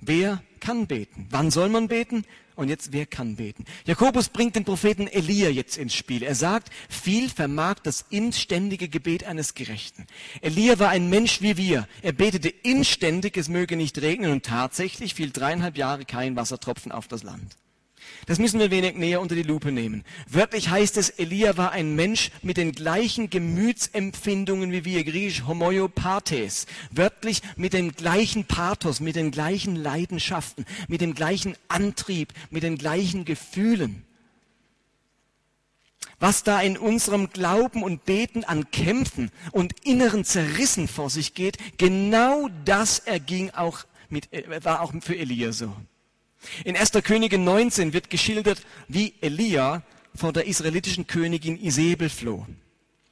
Wer 0.00 0.42
kann 0.58 0.86
beten? 0.86 1.26
Wann 1.30 1.50
soll 1.50 1.68
man 1.68 1.88
beten? 1.88 2.24
Und 2.56 2.68
jetzt, 2.68 2.92
wer 2.92 3.06
kann 3.06 3.36
beten? 3.36 3.64
Jakobus 3.84 4.30
bringt 4.30 4.56
den 4.56 4.64
Propheten 4.64 5.06
Elia 5.06 5.48
jetzt 5.48 5.78
ins 5.78 5.94
Spiel. 5.94 6.24
Er 6.24 6.34
sagt, 6.34 6.70
viel 6.88 7.28
vermag 7.28 7.76
das 7.84 8.04
inständige 8.10 8.88
Gebet 8.88 9.22
eines 9.22 9.54
Gerechten. 9.54 10.06
Elia 10.40 10.80
war 10.80 10.88
ein 10.88 11.08
Mensch 11.08 11.40
wie 11.40 11.56
wir. 11.56 11.86
Er 12.02 12.12
betete 12.12 12.48
inständig, 12.48 13.36
es 13.36 13.48
möge 13.48 13.76
nicht 13.76 14.02
regnen 14.02 14.32
und 14.32 14.44
tatsächlich 14.44 15.14
fiel 15.14 15.30
dreieinhalb 15.30 15.76
Jahre 15.78 16.04
kein 16.04 16.34
Wassertropfen 16.34 16.90
auf 16.90 17.06
das 17.06 17.22
Land. 17.22 17.56
Das 18.26 18.38
müssen 18.38 18.60
wir 18.60 18.70
wenig 18.70 18.96
näher 18.96 19.20
unter 19.20 19.34
die 19.34 19.42
Lupe 19.42 19.72
nehmen. 19.72 20.04
Wörtlich 20.28 20.68
heißt 20.68 20.96
es, 20.96 21.10
Elia 21.10 21.56
war 21.56 21.72
ein 21.72 21.96
Mensch 21.96 22.30
mit 22.42 22.56
den 22.56 22.72
gleichen 22.72 23.30
Gemütsempfindungen 23.30 24.70
wie 24.72 24.84
wir, 24.84 25.04
griechisch 25.04 25.46
homoiopathes. 25.46 26.66
Wörtlich 26.90 27.42
mit 27.56 27.72
dem 27.72 27.92
gleichen 27.92 28.44
Pathos, 28.44 29.00
mit 29.00 29.16
den 29.16 29.30
gleichen 29.30 29.76
Leidenschaften, 29.76 30.66
mit 30.88 31.00
dem 31.00 31.14
gleichen 31.14 31.54
Antrieb, 31.68 32.32
mit 32.50 32.62
den 32.62 32.76
gleichen 32.76 33.24
Gefühlen. 33.24 34.04
Was 36.20 36.42
da 36.42 36.60
in 36.60 36.76
unserem 36.76 37.30
Glauben 37.30 37.82
und 37.82 38.04
Beten 38.04 38.42
an 38.44 38.70
Kämpfen 38.70 39.30
und 39.52 39.74
inneren 39.86 40.24
Zerrissen 40.24 40.88
vor 40.88 41.10
sich 41.10 41.34
geht, 41.34 41.58
genau 41.78 42.48
das 42.64 42.98
erging 42.98 43.50
auch 43.50 43.84
mit, 44.08 44.32
äh, 44.32 44.64
war 44.64 44.80
auch 44.80 44.92
für 45.00 45.16
Elia 45.16 45.52
so. 45.52 45.74
In 46.64 46.76
1. 46.76 46.92
Könige 47.02 47.38
19 47.38 47.92
wird 47.92 48.10
geschildert, 48.10 48.62
wie 48.88 49.14
Elia 49.20 49.82
vor 50.14 50.32
der 50.32 50.46
israelitischen 50.46 51.06
Königin 51.06 51.60
Isabel 51.60 52.08
floh. 52.08 52.46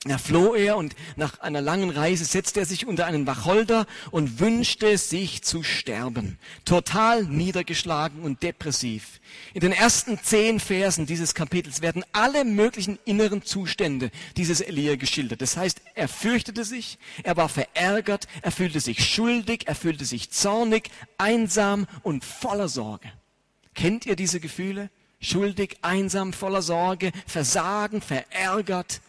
Da 0.09 0.19
floh 0.19 0.55
er 0.55 0.77
und 0.77 0.95
nach 1.17 1.41
einer 1.41 1.61
langen 1.61 1.91
Reise 1.91 2.25
setzte 2.25 2.61
er 2.61 2.67
sich 2.67 2.87
unter 2.87 3.07
einen 3.07 3.27
Wacholder 3.27 3.87
und 4.11 4.39
wünschte 4.39 4.97
sich 4.99 5.43
zu 5.43 5.63
sterben. 5.63 6.39
Total 6.65 7.25
niedergeschlagen 7.25 8.23
und 8.23 8.43
depressiv. 8.43 9.21
In 9.53 9.61
den 9.61 9.73
ersten 9.73 10.19
zehn 10.23 10.61
Versen 10.61 11.07
dieses 11.07 11.35
Kapitels 11.35 11.83
werden 11.83 12.05
alle 12.13 12.45
möglichen 12.45 12.99
inneren 13.05 13.43
Zustände 13.43 14.11
dieses 14.37 14.61
Elia 14.61 14.97
geschildert. 14.97 15.43
Das 15.43 15.57
heißt, 15.57 15.81
er 15.95 16.09
fürchtete 16.09 16.65
sich, 16.65 16.99
er 17.25 17.37
war 17.37 17.49
verärgert, 17.49 18.29
er 18.43 18.53
fühlte 18.53 18.81
sich 18.81 19.05
schuldig, 19.05 19.65
er 19.67 19.75
fühlte 19.75 20.05
sich 20.05 20.31
zornig, 20.31 20.91
einsam 21.19 21.87
und 22.03 22.25
voller 22.25 22.69
Sorge. 22.69 23.11
Kennt 23.75 24.07
ihr 24.07 24.17
diese 24.17 24.41
Gefühle? 24.41 24.91
Schuldig, 25.21 25.79
einsam, 25.83 26.33
voller 26.33 26.63
Sorge, 26.63 27.11
Versagen, 27.27 28.01
verärgert. 28.01 29.01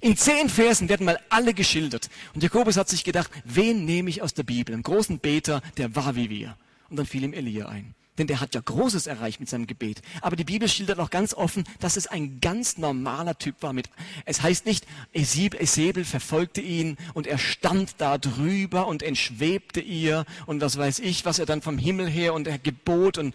In 0.00 0.16
zehn 0.16 0.48
Versen 0.48 0.88
werden 0.88 1.06
mal 1.06 1.18
alle 1.28 1.54
geschildert. 1.54 2.08
Und 2.34 2.42
Jakobus 2.42 2.76
hat 2.76 2.88
sich 2.88 3.02
gedacht, 3.02 3.30
wen 3.44 3.84
nehme 3.84 4.10
ich 4.10 4.22
aus 4.22 4.32
der 4.32 4.44
Bibel? 4.44 4.72
Einen 4.72 4.84
großen 4.84 5.18
Beter, 5.18 5.60
der 5.76 5.96
war 5.96 6.14
wie 6.14 6.30
wir. 6.30 6.56
Und 6.88 6.96
dann 6.96 7.06
fiel 7.06 7.24
ihm 7.24 7.32
Elia 7.32 7.68
ein. 7.68 7.94
Denn 8.16 8.26
der 8.26 8.40
hat 8.40 8.54
ja 8.54 8.60
Großes 8.60 9.06
erreicht 9.06 9.38
mit 9.40 9.48
seinem 9.48 9.66
Gebet. 9.66 10.02
Aber 10.20 10.36
die 10.36 10.44
Bibel 10.44 10.68
schildert 10.68 10.98
auch 10.98 11.10
ganz 11.10 11.34
offen, 11.34 11.64
dass 11.80 11.96
es 11.96 12.08
ein 12.08 12.40
ganz 12.40 12.76
normaler 12.76 13.38
Typ 13.38 13.56
war. 13.60 13.72
Mit, 13.72 13.90
es 14.24 14.42
heißt 14.42 14.66
nicht, 14.66 14.86
Esebel 15.12 16.04
verfolgte 16.04 16.60
ihn 16.60 16.96
und 17.14 17.26
er 17.26 17.38
stand 17.38 17.94
da 17.98 18.18
drüber 18.18 18.88
und 18.88 19.02
entschwebte 19.02 19.80
ihr 19.80 20.24
und 20.46 20.60
was 20.60 20.76
weiß 20.76 20.98
ich, 20.98 21.24
was 21.24 21.38
er 21.38 21.46
dann 21.46 21.62
vom 21.62 21.78
Himmel 21.78 22.08
her 22.08 22.34
und 22.34 22.48
er 22.48 22.58
gebot 22.58 23.18
und 23.18 23.34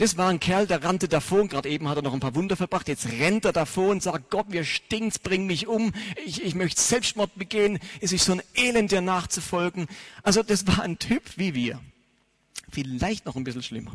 das 0.00 0.16
war 0.16 0.30
ein 0.30 0.40
Kerl, 0.40 0.66
der 0.66 0.82
rannte 0.82 1.08
davor, 1.08 1.46
gerade 1.46 1.68
eben 1.68 1.86
hat 1.86 1.98
er 1.98 2.02
noch 2.02 2.14
ein 2.14 2.20
paar 2.20 2.34
Wunder 2.34 2.56
verbracht, 2.56 2.88
jetzt 2.88 3.06
rennt 3.12 3.44
er 3.44 3.52
davor 3.52 3.90
und 3.90 4.02
sagt, 4.02 4.30
Gott, 4.30 4.48
mir 4.48 4.64
stinkt's, 4.64 5.18
bring 5.18 5.44
mich 5.44 5.66
um, 5.66 5.92
ich, 6.24 6.42
ich 6.42 6.54
möchte 6.54 6.80
Selbstmord 6.80 7.34
begehen, 7.34 7.78
ist 8.00 8.08
sich 8.08 8.22
so 8.22 8.32
ein 8.32 8.42
Elend 8.54 8.92
dir 8.92 9.02
nachzufolgen. 9.02 9.88
Also 10.22 10.42
das 10.42 10.66
war 10.66 10.80
ein 10.80 10.98
Typ 10.98 11.22
wie 11.36 11.54
wir. 11.54 11.80
Vielleicht 12.70 13.26
noch 13.26 13.36
ein 13.36 13.44
bisschen 13.44 13.62
schlimmer. 13.62 13.92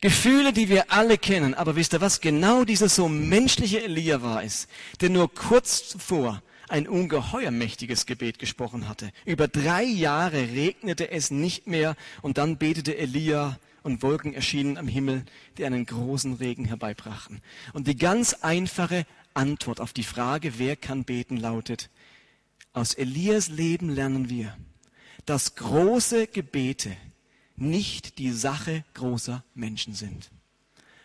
Gefühle, 0.00 0.52
die 0.52 0.68
wir 0.68 0.92
alle 0.92 1.18
kennen, 1.18 1.52
aber 1.52 1.74
wisst 1.74 1.94
ihr 1.94 2.00
was? 2.00 2.20
Genau 2.20 2.64
dieser 2.64 2.88
so 2.88 3.08
menschliche 3.08 3.82
Elia 3.82 4.22
war 4.22 4.44
es, 4.44 4.68
der 5.00 5.10
nur 5.10 5.34
kurz 5.34 5.88
zuvor 5.88 6.42
ein 6.72 6.88
ungeheuer 6.88 7.50
mächtiges 7.50 8.06
Gebet 8.06 8.38
gesprochen 8.38 8.88
hatte. 8.88 9.12
Über 9.26 9.46
drei 9.46 9.84
Jahre 9.84 10.38
regnete 10.38 11.10
es 11.10 11.30
nicht 11.30 11.66
mehr 11.66 11.96
und 12.22 12.38
dann 12.38 12.56
betete 12.56 12.96
Elia 12.96 13.58
und 13.82 14.02
Wolken 14.02 14.32
erschienen 14.32 14.78
am 14.78 14.88
Himmel, 14.88 15.24
die 15.58 15.66
einen 15.66 15.84
großen 15.84 16.34
Regen 16.34 16.64
herbeibrachten. 16.64 17.42
Und 17.74 17.88
die 17.88 17.96
ganz 17.96 18.32
einfache 18.40 19.06
Antwort 19.34 19.80
auf 19.80 19.92
die 19.92 20.02
Frage, 20.02 20.58
wer 20.58 20.76
kann 20.76 21.04
beten, 21.04 21.36
lautet, 21.36 21.90
aus 22.72 22.94
Elias 22.94 23.48
Leben 23.48 23.90
lernen 23.90 24.30
wir, 24.30 24.56
dass 25.26 25.56
große 25.56 26.26
Gebete 26.26 26.96
nicht 27.54 28.18
die 28.18 28.32
Sache 28.32 28.82
großer 28.94 29.44
Menschen 29.54 29.94
sind. 29.94 30.30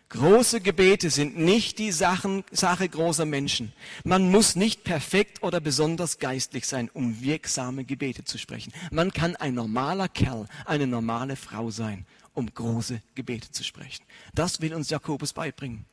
Große 0.09 0.61
Gebete 0.61 1.09
sind 1.09 1.37
nicht 1.37 1.79
die 1.79 1.91
Sachen, 1.91 2.45
Sache 2.51 2.87
großer 2.87 3.25
Menschen. 3.25 3.73
Man 4.05 4.31
muss 4.31 4.55
nicht 4.55 4.85
perfekt 4.85 5.43
oder 5.43 5.59
besonders 5.59 6.17
geistlich 6.17 6.65
sein, 6.65 6.89
um 6.93 7.21
wirksame 7.21 7.83
Gebete 7.83 8.23
zu 8.23 8.37
sprechen. 8.37 8.71
Man 8.89 9.11
kann 9.11 9.35
ein 9.35 9.53
normaler 9.53 10.07
Kerl, 10.07 10.47
eine 10.65 10.87
normale 10.87 11.35
Frau 11.35 11.71
sein, 11.71 12.05
um 12.33 12.53
große 12.53 13.01
Gebete 13.15 13.51
zu 13.51 13.65
sprechen. 13.65 14.05
Das 14.33 14.61
will 14.61 14.73
uns 14.73 14.89
Jakobus 14.89 15.33
beibringen. 15.33 15.85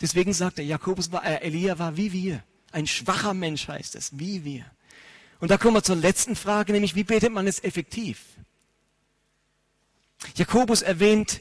Deswegen 0.00 0.32
sagt 0.32 0.58
er, 0.58 0.64
Jakobus 0.64 1.12
war, 1.12 1.24
äh, 1.26 1.42
Elia 1.42 1.78
war 1.78 1.98
wie 1.98 2.12
wir. 2.12 2.42
Ein 2.72 2.86
schwacher 2.86 3.34
Mensch 3.34 3.68
heißt 3.68 3.94
es, 3.94 4.18
wie 4.18 4.44
wir. 4.44 4.64
Und 5.40 5.50
da 5.50 5.58
kommen 5.58 5.74
wir 5.74 5.82
zur 5.82 5.96
letzten 5.96 6.34
Frage, 6.34 6.72
nämlich 6.72 6.94
wie 6.94 7.04
betet 7.04 7.32
man 7.32 7.46
es 7.46 7.62
effektiv? 7.62 8.24
Jakobus 10.34 10.80
erwähnt, 10.80 11.40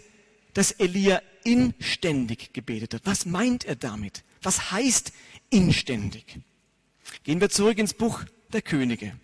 dass 0.53 0.71
Elia 0.71 1.21
inständig 1.47 2.51
gebetet 2.51 2.93
hat. 2.93 3.01
Was 3.05 3.25
meint 3.25 3.63
er 3.63 3.77
damit? 3.77 4.23
Was 4.41 4.71
heißt 4.71 5.13
inständig? 5.49 6.39
Gehen 7.23 7.39
wir 7.39 7.49
zurück 7.49 7.77
ins 7.77 7.93
Buch 7.93 8.25
der 8.51 8.61
Könige. 8.61 9.17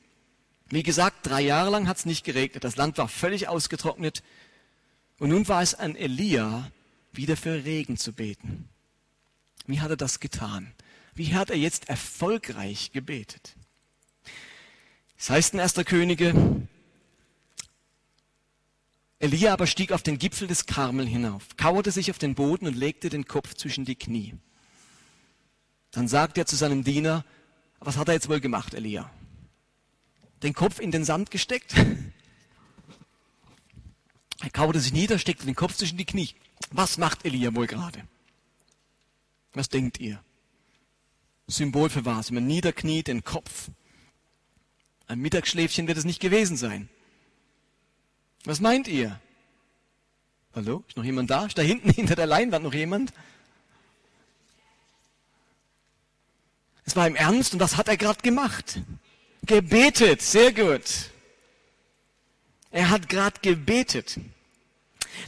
Wie 0.69 0.83
gesagt, 0.83 1.27
drei 1.27 1.41
Jahre 1.41 1.69
lang 1.69 1.88
hat 1.88 1.97
es 1.97 2.05
nicht 2.05 2.23
geregnet. 2.23 2.63
Das 2.63 2.77
Land 2.77 2.97
war 2.97 3.09
völlig 3.09 3.49
ausgetrocknet. 3.49 4.23
Und 5.19 5.29
nun 5.29 5.47
war 5.49 5.62
es 5.62 5.75
an 5.75 5.95
Elia, 5.97 6.71
wieder 7.12 7.36
für 7.36 7.65
Regen 7.65 7.97
zu 7.97 8.13
beten. 8.13 8.69
Wie 9.67 9.81
hat 9.81 9.91
er 9.91 9.97
das 9.97 10.21
getan? 10.21 10.73
Wie 11.13 11.36
hat 11.36 11.49
er 11.49 11.57
jetzt 11.57 11.89
erfolgreich 11.89 12.91
gebetet? 12.91 13.55
Es 15.17 15.29
heißt 15.29 15.53
in 15.53 15.59
1. 15.59 15.75
Könige, 15.86 16.33
Elia 19.23 19.53
aber 19.53 19.67
stieg 19.67 19.93
auf 19.93 20.03
den 20.03 20.19
Gipfel 20.19 20.49
des 20.49 20.65
Karmel 20.65 21.07
hinauf, 21.07 21.55
kauerte 21.55 21.91
sich 21.91 22.12
auf 22.12 22.17
den 22.17 22.36
Boden 22.36 22.67
und 22.67 22.75
legte 22.75 23.07
den 23.07 23.25
Kopf 23.25 23.53
zwischen 23.53 23.86
die 23.86 23.95
Knie. 23.95 24.33
Dann 25.91 26.09
sagte 26.09 26.41
er 26.41 26.45
zu 26.45 26.57
seinem 26.57 26.83
Diener, 26.83 27.23
was 27.79 27.95
hat 27.95 28.09
er 28.09 28.15
jetzt 28.15 28.27
wohl 28.27 28.41
gemacht, 28.41 28.73
Elia? 28.73 29.09
Den 30.41 30.53
Kopf 30.53 30.77
in 30.79 30.91
den 30.91 31.05
Sand 31.05 31.31
gesteckt? 31.31 31.73
Er 34.41 34.49
kauerte 34.49 34.81
sich 34.81 34.91
nieder, 34.91 35.17
steckte 35.17 35.45
den 35.45 35.55
Kopf 35.55 35.75
zwischen 35.75 35.97
die 35.97 36.03
Knie. 36.03 36.31
Was 36.71 36.97
macht 36.97 37.23
Elia 37.23 37.55
wohl 37.55 37.65
gerade? 37.65 38.05
Was 39.53 39.69
denkt 39.69 40.01
ihr? 40.01 40.21
Symbol 41.47 41.89
für 41.89 42.03
was? 42.03 42.29
Man 42.29 42.45
niederkniet, 42.45 43.07
den 43.07 43.23
Kopf. 43.23 43.69
Ein 45.07 45.19
Mittagsschläfchen 45.19 45.88
wird 45.88 45.97
es 45.97 46.03
nicht 46.03 46.19
gewesen 46.19 46.57
sein. 46.57 46.89
Was 48.45 48.60
meint 48.60 48.88
ihr? 48.88 49.19
Hallo? 50.56 50.84
Ist 50.88 50.97
noch 50.97 51.03
jemand 51.03 51.29
da? 51.29 51.45
Ist 51.45 51.58
da 51.58 51.62
hinten 51.62 51.89
hinter 51.93 52.15
der 52.15 52.27
Leinwand 52.27 52.63
noch 52.63 52.73
jemand? 52.73 53.13
Es 56.86 56.95
war 56.95 57.08
im 57.08 57.15
Ernst 57.15 57.53
und 57.53 57.60
was 57.60 57.77
hat 57.77 57.88
er 57.88 57.97
gerade 57.97 58.21
gemacht? 58.21 58.82
Gebetet, 59.45 60.21
sehr 60.21 60.53
gut. 60.53 61.12
Er 62.71 62.89
hat 62.89 63.08
gerade 63.08 63.39
gebetet. 63.41 64.19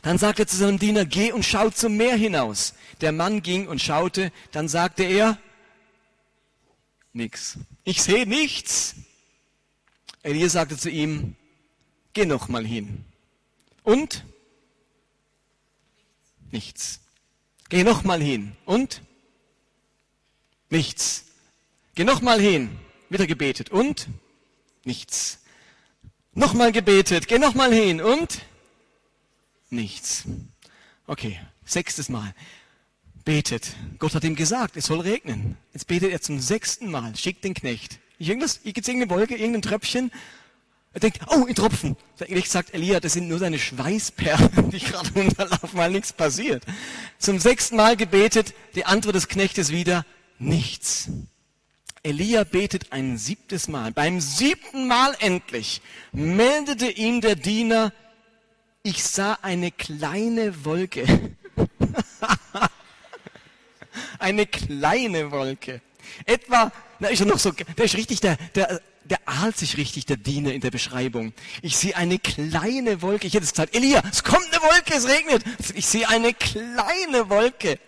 Dann 0.02 0.18
sagte 0.18 0.44
er 0.44 0.48
zu 0.48 0.58
seinem 0.58 0.80
Diener, 0.80 1.06
geh 1.06 1.32
und 1.32 1.46
schau 1.46 1.70
zum 1.70 1.96
Meer 1.96 2.16
hinaus. 2.16 2.74
Der 3.02 3.12
Mann 3.12 3.42
ging 3.42 3.68
und 3.68 3.82
schaute, 3.82 4.32
dann 4.52 4.68
sagte 4.68 5.04
er, 5.04 5.38
nix. 7.14 7.58
Ich 7.84 8.02
sehe 8.02 8.26
nichts. 8.26 8.96
Elia 10.24 10.50
sagte 10.50 10.78
zu 10.78 10.90
ihm, 10.90 11.36
geh 12.16 12.26
noch 12.26 12.48
mal 12.48 12.66
hin. 12.66 13.06
Und? 13.84 14.26
Nichts. 16.50 17.02
Geh 17.70 17.84
noch 17.84 18.04
mal 18.04 18.22
hin. 18.22 18.56
Und? 18.66 19.02
Nichts. 20.72 21.26
Geh 21.94 22.04
noch 22.04 22.22
mal 22.22 22.40
hin. 22.40 22.80
Wieder 23.10 23.28
gebetet. 23.28 23.70
Und? 23.70 24.08
Nichts. 24.84 25.40
Nochmal 26.34 26.72
gebetet. 26.72 27.28
Geh 27.28 27.38
noch 27.38 27.54
mal 27.54 27.72
hin. 27.72 28.02
Und? 28.02 28.46
Nichts. 29.70 30.24
Okay. 31.06 31.40
Sechstes 31.66 32.10
Mal. 32.10 32.34
Betet. 33.26 33.76
Gott 34.00 34.16
hat 34.16 34.24
ihm 34.24 34.36
gesagt, 34.36 34.78
es 34.78 34.86
soll 34.86 35.02
regnen. 35.02 35.58
Jetzt 35.74 35.88
betet 35.88 36.12
er 36.12 36.22
zum 36.22 36.40
sechsten 36.40 36.90
Mal. 36.90 37.16
Schickt 37.16 37.44
den 37.44 37.56
Knecht. 37.56 38.00
Irgendwas, 38.20 38.62
gibt 38.64 38.80
es 38.80 38.88
irgendeine 38.88 39.20
Wolke, 39.20 39.36
irgendein 39.36 39.64
Tröpfchen? 39.64 40.12
Er 40.96 41.02
denkt, 41.02 41.20
oh, 41.28 41.46
ein 41.46 41.54
Tropfen. 41.54 41.98
Ehrlich 42.20 42.46
gesagt, 42.46 42.74
Elia, 42.74 43.02
das 43.02 43.12
sind 43.12 43.28
nur 43.28 43.38
seine 43.38 43.60
Schweißperlen, 43.60 44.70
die 44.72 44.80
gerade 44.80 45.10
runterlaufen, 45.14 45.72
weil 45.74 45.92
nichts 45.92 46.14
passiert. 46.14 46.64
Zum 47.20 47.38
sechsten 47.38 47.76
Mal 47.76 47.98
gebetet, 47.98 48.54
die 48.76 48.86
Antwort 48.86 49.16
des 49.16 49.28
Knechtes 49.28 49.74
wieder, 49.74 50.06
nichts. 50.40 51.10
Elia 52.02 52.46
betet 52.46 52.94
ein 52.94 53.18
siebtes 53.18 53.68
Mal. 53.68 53.92
Beim 53.92 54.22
siebten 54.22 54.88
Mal 54.88 55.14
endlich 55.20 55.82
meldete 56.14 56.90
ihm 56.90 57.20
der 57.20 57.36
Diener, 57.36 57.92
ich 58.82 59.04
sah 59.04 59.38
eine 59.42 59.72
kleine 59.72 60.64
Wolke. 60.64 61.36
eine 64.20 64.46
kleine 64.46 65.32
Wolke. 65.32 65.82
Etwa, 66.26 66.72
na, 67.00 67.10
ist 67.10 67.20
er 67.20 67.26
noch 67.26 67.40
so, 67.40 67.52
der 67.52 67.84
ist 67.84 67.98
richtig 67.98 68.22
der, 68.22 68.38
der, 68.54 68.80
der 69.06 69.20
ahlt 69.26 69.58
sich 69.58 69.78
richtig, 69.78 70.06
der 70.06 70.18
Diener 70.18 70.54
in 70.54 70.62
der 70.62 70.72
Beschreibung. 70.72 71.34
Ich 71.62 71.78
sehe 71.78 71.96
eine 71.96 72.20
kleine 72.20 73.02
Wolke. 73.02 73.28
Ich 73.28 73.34
hätte 73.34 73.46
es 73.46 73.52
gesagt, 73.52 73.76
Elia, 73.76 74.04
es 74.12 74.24
kommt 74.24 74.48
eine 74.52 74.62
Wolke, 74.62 74.96
es 74.96 75.08
regnet. 75.08 75.44
Ich 75.76 75.86
sehe 75.86 76.10
eine 76.10 76.34
kleine 76.34 77.30
Wolke. 77.30 77.80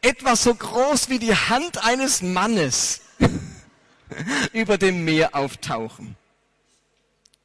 Etwa 0.00 0.36
so 0.36 0.54
groß 0.54 1.08
wie 1.08 1.18
die 1.18 1.34
Hand 1.34 1.84
eines 1.84 2.22
Mannes 2.22 3.02
über 4.52 4.78
dem 4.78 5.04
Meer 5.04 5.34
auftauchen. 5.34 6.16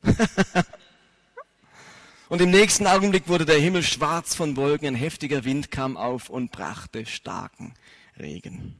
und 2.30 2.42
im 2.42 2.52
nächsten 2.52 2.86
Augenblick 2.86 3.28
wurde 3.28 3.46
der 3.46 3.60
Himmel 3.60 3.84
schwarz 3.84 4.36
von 4.36 4.56
Wolken, 4.56 4.88
ein 4.88 4.96
heftiger 4.96 5.44
Wind 5.46 5.72
kam 5.72 5.98
auf 5.98 6.30
und 6.30 6.52
brachte 6.52 7.06
starken 7.06 7.74
Regen. 8.20 8.80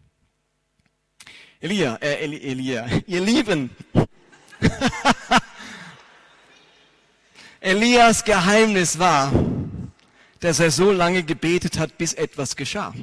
Elia, 1.60 1.96
äh, 1.96 2.24
Elia, 2.24 2.88
ihr 3.08 3.22
Lieben, 3.22 3.72
Elias 7.60 8.24
Geheimnis 8.24 9.00
war, 9.00 9.32
dass 10.40 10.60
er 10.60 10.72
so 10.72 10.92
lange 10.92 11.24
gebetet 11.24 11.80
hat, 11.80 11.98
bis 11.98 12.14
etwas 12.14 12.56
geschah. 12.56 12.94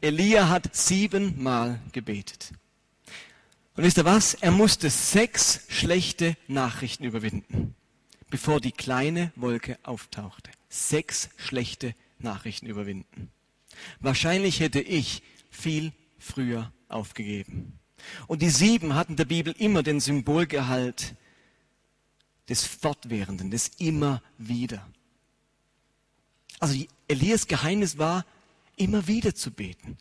Elia 0.00 0.48
hat 0.48 0.74
siebenmal 0.74 1.80
gebetet. 1.92 2.50
Und 3.74 3.84
wisst 3.84 3.96
ihr 3.96 4.04
was? 4.04 4.34
Er 4.34 4.50
musste 4.50 4.90
sechs 4.90 5.60
schlechte 5.68 6.36
Nachrichten 6.46 7.04
überwinden, 7.04 7.74
bevor 8.28 8.60
die 8.60 8.72
kleine 8.72 9.32
Wolke 9.36 9.78
auftauchte. 9.82 10.50
Sechs 10.68 11.30
schlechte 11.36 11.94
Nachrichten 12.18 12.66
überwinden. 12.66 13.30
Wahrscheinlich 14.00 14.60
hätte 14.60 14.80
ich 14.80 15.22
viel 15.50 15.92
früher 16.18 16.72
aufgegeben. 16.88 17.78
Und 18.26 18.42
die 18.42 18.50
sieben 18.50 18.94
hatten 18.94 19.16
der 19.16 19.24
Bibel 19.24 19.54
immer 19.58 19.82
den 19.82 20.00
Symbolgehalt 20.00 21.14
des 22.48 22.64
Fortwährenden, 22.66 23.50
des 23.50 23.68
immer 23.78 24.22
wieder. 24.38 24.86
Also 26.58 26.76
Elias 27.08 27.46
Geheimnis 27.46 27.98
war, 27.98 28.24
immer 28.76 29.06
wieder 29.06 29.34
zu 29.34 29.50
beten. 29.50 29.98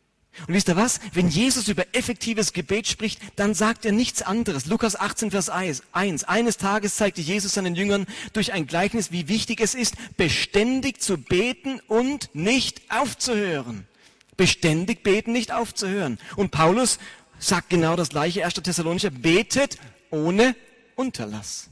Und 0.48 0.54
wisst 0.54 0.70
ihr 0.70 0.78
was? 0.78 1.00
Wenn 1.14 1.28
Jesus 1.28 1.68
über 1.68 1.86
effektives 1.94 2.54
Gebet 2.54 2.88
spricht, 2.88 3.20
dann 3.36 3.54
sagt 3.54 3.86
er 3.86 3.92
nichts 3.92 4.22
anderes. 4.22 4.66
Lukas 4.66 4.96
18, 4.96 5.32
Vers 5.32 5.50
1. 5.50 5.84
Eines 5.92 6.58
Tages 6.58 6.96
zeigte 6.96 7.22
Jesus 7.22 7.54
seinen 7.54 7.76
Jüngern 7.76 8.08
durch 8.34 8.54
ein 8.54 8.66
Gleichnis, 8.66 9.12
wie 9.12 9.28
wichtig 9.28 9.60
es 9.60 9.76
ist, 9.76 9.96
beständig 10.16 11.02
zu 11.02 11.18
beten 11.18 11.82
und 11.88 12.34
nicht 12.34 12.82
aufzuhören. 12.90 13.86
Beständig 14.38 15.04
beten, 15.04 15.34
nicht 15.34 15.52
aufzuhören. 15.52 16.18
Und 16.38 16.52
Paulus 16.52 16.98
sagt 17.42 17.70
genau 17.70 17.96
das 17.96 18.10
gleiche, 18.10 18.46
1. 18.46 18.54
Thessalonicher, 18.54 19.10
betet 19.10 19.78
ohne 20.12 20.56
Unterlass. 20.96 21.70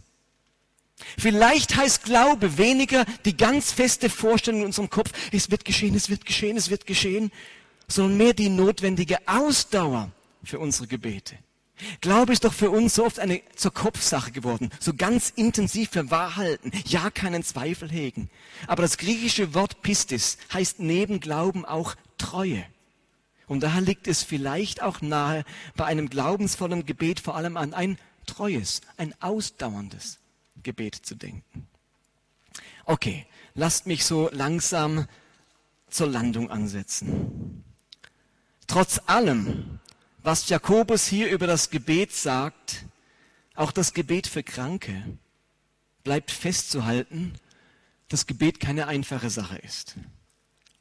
Vielleicht 1.18 1.78
heißt 1.78 2.04
Glaube 2.04 2.58
weniger 2.58 3.06
die 3.24 3.38
ganz 3.38 3.72
feste 3.72 4.10
Vorstellung 4.10 4.62
in 4.62 4.66
unserem 4.68 4.90
Kopf, 4.90 5.12
es 5.32 5.50
wird 5.50 5.64
geschehen, 5.64 5.96
es 5.96 6.10
wird 6.10 6.26
geschehen, 6.26 6.58
es 6.58 6.70
wird 6.70 6.86
geschehen, 6.86 7.32
sondern 7.88 8.18
mehr 8.18 8.34
die 8.34 8.50
notwendige 8.50 9.18
Ausdauer 9.26 10.12
für 10.44 10.60
unsere 10.60 10.88
Gebete. 10.88 11.38
Glaube 12.02 12.34
ist 12.34 12.44
doch 12.44 12.54
für 12.54 12.70
uns 12.70 12.96
so 12.96 13.06
oft 13.06 13.20
eine 13.20 13.42
zur 13.56 13.74
Kopfsache 13.74 14.32
geworden, 14.32 14.70
so 14.82 14.94
ganz 14.94 15.32
intensiv 15.36 15.92
für 15.92 16.12
Wahrhalten, 16.12 16.72
ja 16.86 17.10
keinen 17.10 17.44
Zweifel 17.44 17.90
hegen. 17.90 18.30
Aber 18.68 18.82
das 18.82 18.98
griechische 18.98 19.54
Wort 19.54 19.82
Pistis 19.82 20.38
heißt 20.54 20.80
neben 20.80 21.22
Glauben 21.22 21.64
auch 21.64 21.96
Treue. 22.18 22.66
Und 23.50 23.62
daher 23.62 23.82
liegt 23.82 24.08
es 24.08 24.22
vielleicht 24.22 24.84
auch 24.84 25.02
nahe, 25.02 25.44
bei 25.76 25.84
einem 25.86 26.08
glaubensvollen 26.08 26.86
Gebet 26.86 27.20
vor 27.20 27.36
allem 27.36 27.58
an 27.58 27.74
ein 27.74 27.98
treues, 28.28 28.82
ein 28.96 29.16
ausdauerndes 29.22 30.20
Gebet 30.62 30.96
zu 30.96 31.16
denken. 31.16 31.68
Okay, 32.86 33.26
lasst 33.56 33.88
mich 33.88 34.06
so 34.06 34.30
langsam 34.32 35.08
zur 35.90 36.08
Landung 36.08 36.52
ansetzen. 36.52 37.64
Trotz 38.68 39.02
allem, 39.08 39.80
was 40.22 40.48
Jakobus 40.50 41.08
hier 41.08 41.32
über 41.32 41.48
das 41.48 41.72
Gebet 41.72 42.14
sagt, 42.14 42.86
auch 43.56 43.72
das 43.72 43.94
Gebet 43.96 44.28
für 44.28 44.44
Kranke, 44.44 45.18
bleibt 46.04 46.30
festzuhalten, 46.30 47.34
dass 48.10 48.28
Gebet 48.28 48.60
keine 48.60 48.86
einfache 48.86 49.32
Sache 49.32 49.58
ist. 49.58 49.96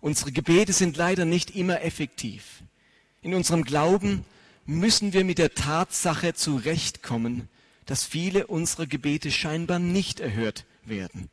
Unsere 0.01 0.33
Gebete 0.33 0.73
sind 0.73 0.97
leider 0.97 1.25
nicht 1.25 1.57
immer 1.57 1.83
effektiv. 1.83 2.63
In 3.23 3.35
unserem 3.35 3.65
Glauben 3.65 4.25
müssen 4.65 5.13
wir 5.13 5.25
mit 5.25 5.39
der 5.39 5.55
Tatsache 5.55 6.35
zurechtkommen, 6.35 7.49
dass 7.87 8.05
viele 8.05 8.47
unserer 8.47 8.87
Gebete 8.87 9.31
scheinbar 9.31 9.79
nicht 9.79 10.21
erhört 10.21 10.67
werden 10.85 11.31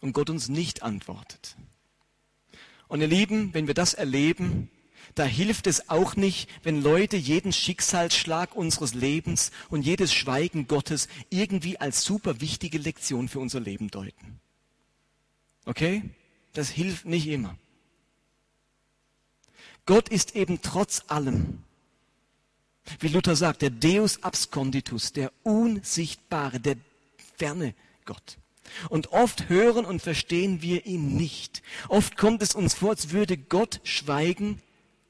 und 0.00 0.12
Gott 0.12 0.30
uns 0.30 0.48
nicht 0.48 0.82
antwortet. 0.82 1.56
Und 2.86 3.00
ihr 3.00 3.08
Lieben, 3.08 3.54
wenn 3.54 3.66
wir 3.66 3.74
das 3.74 3.94
erleben, 3.94 4.70
da 5.14 5.24
hilft 5.24 5.66
es 5.66 5.88
auch 5.88 6.16
nicht, 6.16 6.48
wenn 6.62 6.82
Leute 6.82 7.16
jeden 7.16 7.52
Schicksalsschlag 7.52 8.54
unseres 8.54 8.94
Lebens 8.94 9.50
und 9.68 9.82
jedes 9.82 10.12
Schweigen 10.12 10.68
Gottes 10.68 11.08
irgendwie 11.30 11.78
als 11.78 12.04
super 12.04 12.40
wichtige 12.40 12.78
Lektion 12.78 13.28
für 13.28 13.40
unser 13.40 13.60
Leben 13.60 13.90
deuten. 13.90 14.40
Okay? 15.64 16.02
Das 16.52 16.68
hilft 16.68 17.06
nicht 17.06 17.26
immer. 17.26 17.56
Gott 19.90 20.08
ist 20.08 20.36
eben 20.36 20.62
trotz 20.62 21.02
allem, 21.08 21.64
wie 23.00 23.08
Luther 23.08 23.34
sagt, 23.34 23.60
der 23.60 23.70
Deus 23.70 24.22
absconditus, 24.22 25.12
der 25.12 25.32
unsichtbare, 25.42 26.60
der 26.60 26.76
ferne 27.36 27.74
Gott. 28.04 28.38
Und 28.88 29.08
oft 29.08 29.48
hören 29.48 29.84
und 29.84 30.00
verstehen 30.00 30.62
wir 30.62 30.86
ihn 30.86 31.16
nicht. 31.16 31.60
Oft 31.88 32.16
kommt 32.16 32.40
es 32.40 32.54
uns 32.54 32.74
vor, 32.74 32.90
als 32.90 33.10
würde 33.10 33.36
Gott 33.36 33.80
schweigen 33.82 34.62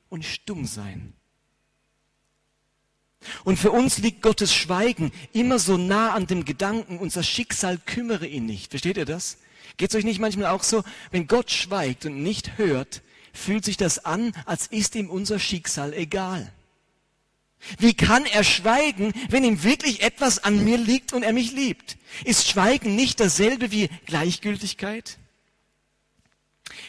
und 0.09 0.24
stumm 0.24 0.64
sein. 0.64 1.12
Und 3.45 3.59
für 3.59 3.72
uns 3.72 3.99
liegt 3.99 4.22
Gottes 4.22 4.55
Schweigen 4.55 5.12
immer 5.35 5.59
so 5.59 5.76
nah 5.76 6.14
an 6.14 6.26
dem 6.26 6.47
Gedanken, 6.47 6.99
unser 6.99 7.22
Schicksal 7.22 7.76
kümmere 7.76 8.26
ihn 8.26 8.47
nicht. 8.47 8.70
Versteht 8.70 8.97
ihr 8.97 9.05
das? 9.05 9.37
Geht 9.76 9.91
es 9.91 9.97
euch 9.97 10.05
nicht 10.05 10.20
manchmal 10.20 10.47
auch 10.47 10.62
so, 10.62 10.85
wenn 11.11 11.26
Gott 11.26 11.51
schweigt 11.51 12.07
und 12.07 12.22
nicht 12.22 12.57
hört, 12.57 13.03
fühlt 13.33 13.64
sich 13.64 13.76
das 13.76 14.05
an, 14.05 14.33
als 14.47 14.66
ist 14.66 14.95
ihm 14.95 15.11
unser 15.11 15.39
Schicksal 15.39 15.95
egal. 15.95 16.53
Wie 17.78 17.95
kann 17.95 18.24
er 18.24 18.43
schweigen, 18.43 19.12
wenn 19.28 19.45
ihm 19.45 19.62
wirklich 19.62 20.03
etwas 20.03 20.43
an 20.43 20.64
mir 20.64 20.78
liegt 20.78 21.12
und 21.12 21.22
er 21.22 21.33
mich 21.33 21.53
liebt? 21.53 21.99
Ist 22.24 22.49
Schweigen 22.49 22.97
nicht 22.97 23.20
dasselbe 23.20 23.70
wie 23.70 23.89
Gleichgültigkeit? 24.07 25.18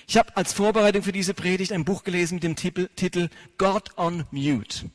Ich 0.07 0.17
habe 0.17 0.35
als 0.37 0.53
Vorbereitung 0.53 1.03
für 1.03 1.11
diese 1.11 1.33
Predigt 1.33 1.71
ein 1.71 1.85
Buch 1.85 2.03
gelesen 2.03 2.35
mit 2.35 2.43
dem 2.43 2.55
Titel, 2.55 3.29
God 3.57 3.97
on 3.97 4.25
Mute. 4.31 4.89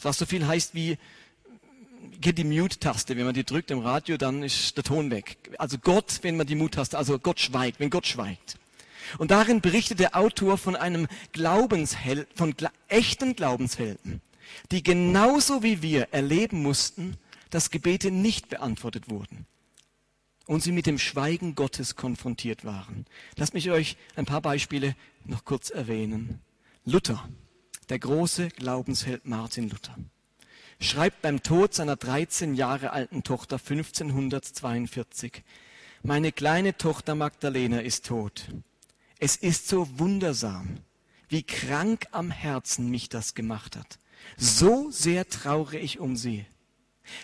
Was 0.00 0.18
so 0.18 0.26
viel 0.26 0.46
heißt 0.46 0.74
wie, 0.74 0.96
geht 2.20 2.38
die 2.38 2.44
Mute-Taste. 2.44 3.16
Wenn 3.16 3.24
man 3.24 3.34
die 3.34 3.44
drückt 3.44 3.70
im 3.70 3.80
Radio, 3.80 4.16
dann 4.16 4.42
ist 4.42 4.76
der 4.76 4.84
Ton 4.84 5.10
weg. 5.10 5.36
Also 5.58 5.78
Gott, 5.78 6.20
wenn 6.22 6.36
man 6.36 6.46
die 6.46 6.54
Mute-Taste, 6.54 6.96
also 6.96 7.18
Gott 7.18 7.40
schweigt, 7.40 7.80
wenn 7.80 7.90
Gott 7.90 8.06
schweigt. 8.06 8.56
Und 9.16 9.30
darin 9.30 9.60
berichtet 9.60 10.00
der 10.00 10.16
Autor 10.16 10.58
von 10.58 10.76
einem 10.76 11.08
Glaubensheld, 11.32 12.28
von 12.34 12.54
echten 12.88 13.34
Glaubenshelden 13.34 14.20
die 14.70 14.82
genauso 14.82 15.62
wie 15.62 15.82
wir 15.82 16.08
erleben 16.12 16.62
mussten, 16.62 17.16
dass 17.50 17.70
Gebete 17.70 18.10
nicht 18.10 18.48
beantwortet 18.48 19.08
wurden 19.08 19.46
und 20.46 20.62
sie 20.62 20.72
mit 20.72 20.86
dem 20.86 20.98
Schweigen 20.98 21.54
Gottes 21.54 21.96
konfrontiert 21.96 22.64
waren. 22.64 23.06
Lasst 23.36 23.54
mich 23.54 23.70
euch 23.70 23.96
ein 24.16 24.26
paar 24.26 24.42
Beispiele 24.42 24.94
noch 25.24 25.44
kurz 25.44 25.70
erwähnen. 25.70 26.40
Luther, 26.84 27.28
der 27.88 27.98
große 27.98 28.48
Glaubensheld 28.48 29.26
Martin 29.26 29.68
Luther, 29.68 29.96
schreibt 30.80 31.22
beim 31.22 31.42
Tod 31.42 31.74
seiner 31.74 31.96
13 31.96 32.54
Jahre 32.54 32.92
alten 32.92 33.22
Tochter 33.22 33.56
1542, 33.56 35.42
meine 36.02 36.32
kleine 36.32 36.76
Tochter 36.76 37.14
Magdalena 37.14 37.80
ist 37.80 38.06
tot. 38.06 38.48
Es 39.18 39.36
ist 39.36 39.68
so 39.68 39.98
wundersam, 39.98 40.78
wie 41.28 41.42
krank 41.42 42.06
am 42.12 42.30
Herzen 42.30 42.90
mich 42.90 43.08
das 43.08 43.34
gemacht 43.34 43.76
hat. 43.76 43.98
So 44.36 44.90
sehr 44.90 45.28
traure 45.28 45.78
ich 45.78 45.98
um 45.98 46.16
sie. 46.16 46.46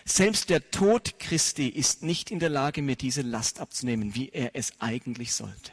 Selbst 0.03 0.49
der 0.49 0.71
Tod 0.71 1.19
Christi 1.19 1.67
ist 1.67 2.03
nicht 2.03 2.31
in 2.31 2.39
der 2.39 2.49
Lage, 2.49 2.81
mir 2.81 2.95
diese 2.95 3.21
Last 3.21 3.59
abzunehmen, 3.59 4.15
wie 4.15 4.29
er 4.29 4.51
es 4.55 4.73
eigentlich 4.79 5.33
sollte. 5.33 5.71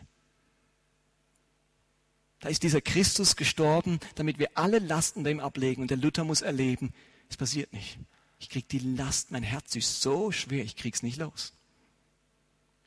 Da 2.40 2.48
ist 2.48 2.62
dieser 2.62 2.80
Christus 2.80 3.36
gestorben, 3.36 4.00
damit 4.16 4.38
wir 4.38 4.50
alle 4.54 4.80
Lasten 4.80 5.22
bei 5.22 5.30
ihm 5.30 5.40
ablegen. 5.40 5.82
Und 5.82 5.90
der 5.90 5.96
Luther 5.96 6.24
muss 6.24 6.42
erleben, 6.42 6.92
es 7.30 7.36
passiert 7.36 7.72
nicht. 7.72 7.98
Ich 8.38 8.48
krieg 8.48 8.68
die 8.68 8.80
Last, 8.80 9.30
mein 9.30 9.44
Herz 9.44 9.76
ist 9.76 10.02
so 10.02 10.32
schwer, 10.32 10.64
ich 10.64 10.74
krieg's 10.74 11.04
nicht 11.04 11.18
los. 11.18 11.52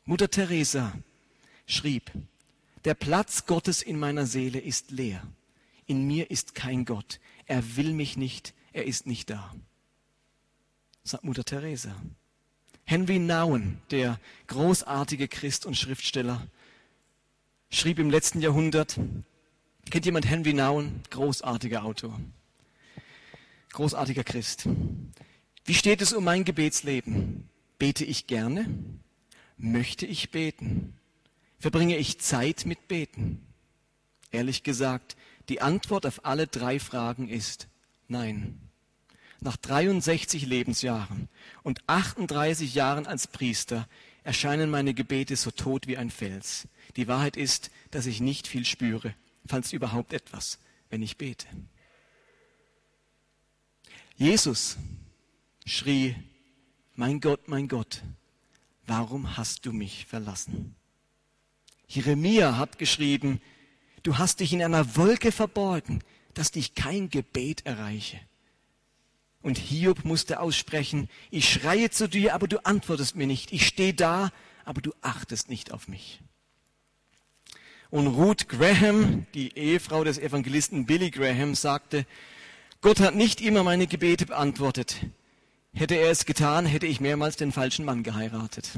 Mutter 0.04 0.30
Teresa 0.30 0.94
schrieb, 1.66 2.12
der 2.86 2.94
Platz 2.94 3.46
Gottes 3.48 3.82
in 3.82 4.00
meiner 4.00 4.28
Seele 4.28 4.60
ist 4.60 4.92
leer. 4.92 5.22
In 5.88 6.06
mir 6.06 6.32
ist 6.32 6.56
kein 6.56 6.86
Gott. 6.86 7.20
Er 7.48 7.76
will 7.76 7.94
mich 7.94 8.16
nicht, 8.16 8.54
er 8.74 8.86
ist 8.86 9.08
nicht 9.08 9.30
da. 9.30 9.54
Sagt 11.04 11.24
Mutter 11.24 11.44
Teresa. 11.44 11.96
Henry 12.86 13.18
Nouwen, 13.18 13.82
der 13.90 14.20
großartige 14.48 15.28
Christ 15.28 15.66
und 15.66 15.76
Schriftsteller, 15.76 16.48
schrieb 17.72 17.98
im 17.98 18.12
letzten 18.12 18.42
Jahrhundert, 18.42 19.00
kennt 19.90 20.06
jemand 20.06 20.30
Henry 20.30 20.54
Nouwen? 20.54 21.02
Großartiger 21.10 21.84
Autor. 21.84 22.20
Großartiger 23.74 24.24
Christ. 24.24 24.68
Wie 25.66 25.74
steht 25.74 26.02
es 26.02 26.14
um 26.14 26.24
mein 26.24 26.46
Gebetsleben? 26.46 27.50
Bete 27.80 28.06
ich 28.06 28.28
gerne? 28.28 28.70
Möchte 29.58 30.06
ich 30.06 30.30
beten? 30.30 30.94
Verbringe 31.60 31.98
ich 31.98 32.20
Zeit 32.20 32.66
mit 32.66 32.88
Beten? 32.88 33.46
Ehrlich 34.32 34.64
gesagt, 34.64 35.16
die 35.50 35.62
Antwort 35.62 36.06
auf 36.06 36.26
alle 36.26 36.48
drei 36.48 36.80
Fragen 36.80 37.30
ist 37.30 37.68
nein. 38.08 38.60
Nach 39.40 39.58
63 39.58 40.46
Lebensjahren 40.46 41.30
und 41.64 41.82
38 41.88 42.74
Jahren 42.74 43.06
als 43.06 43.28
Priester 43.28 43.88
erscheinen 44.24 44.70
meine 44.70 44.94
Gebete 44.94 45.36
so 45.36 45.52
tot 45.52 45.88
wie 45.88 45.98
ein 45.98 46.10
Fels. 46.10 46.68
Die 46.96 47.08
Wahrheit 47.08 47.38
ist, 47.38 47.70
dass 47.92 48.08
ich 48.08 48.22
nicht 48.22 48.48
viel 48.48 48.66
spüre, 48.66 49.14
falls 49.46 49.72
überhaupt 49.72 50.14
etwas, 50.14 50.60
wenn 50.90 51.04
ich 51.04 51.18
bete. 51.18 51.48
Jesus 54.18 54.78
schrie, 55.66 56.16
mein 56.96 57.20
Gott, 57.20 57.48
mein 57.48 57.68
Gott, 57.68 58.02
warum 58.88 59.38
hast 59.38 59.66
du 59.66 59.74
mich 59.74 60.06
verlassen? 60.06 60.76
Jeremia 61.88 62.58
hat 62.58 62.78
geschrieben, 62.78 63.42
Du 64.06 64.20
hast 64.20 64.40
dich 64.40 64.54
in 64.54 64.62
einer 64.62 64.96
Wolke 64.98 65.32
verborgen, 65.32 66.04
dass 66.36 66.52
dich 66.52 66.76
kein 66.76 67.10
Gebet 67.10 67.66
erreiche. 67.66 68.20
Und 69.42 69.58
Hiob 69.58 70.06
musste 70.06 70.40
aussprechen, 70.40 71.10
ich 71.32 71.52
schreie 71.52 71.90
zu 71.90 72.08
dir, 72.08 72.36
aber 72.36 72.48
du 72.48 72.64
antwortest 72.66 73.16
mir 73.16 73.26
nicht. 73.26 73.52
Ich 73.52 73.66
stehe 73.66 73.96
da, 73.96 74.32
aber 74.64 74.80
du 74.80 74.92
achtest 75.02 75.50
nicht 75.50 75.72
auf 75.72 75.88
mich. 75.88 76.20
Und 77.90 78.06
Ruth 78.06 78.48
Graham, 78.48 79.26
die 79.34 79.58
Ehefrau 79.58 80.04
des 80.04 80.20
Evangelisten 80.20 80.86
Billy 80.86 81.10
Graham, 81.10 81.56
sagte, 81.56 82.06
Gott 82.82 83.00
hat 83.00 83.16
nicht 83.16 83.42
immer 83.42 83.64
meine 83.64 83.88
Gebete 83.88 84.28
beantwortet. 84.28 84.98
Hätte 85.74 85.96
er 85.96 86.12
es 86.12 86.28
getan, 86.28 86.68
hätte 86.68 86.86
ich 86.86 87.00
mehrmals 87.02 87.38
den 87.38 87.52
falschen 87.52 87.86
Mann 87.86 88.04
geheiratet. 88.04 88.70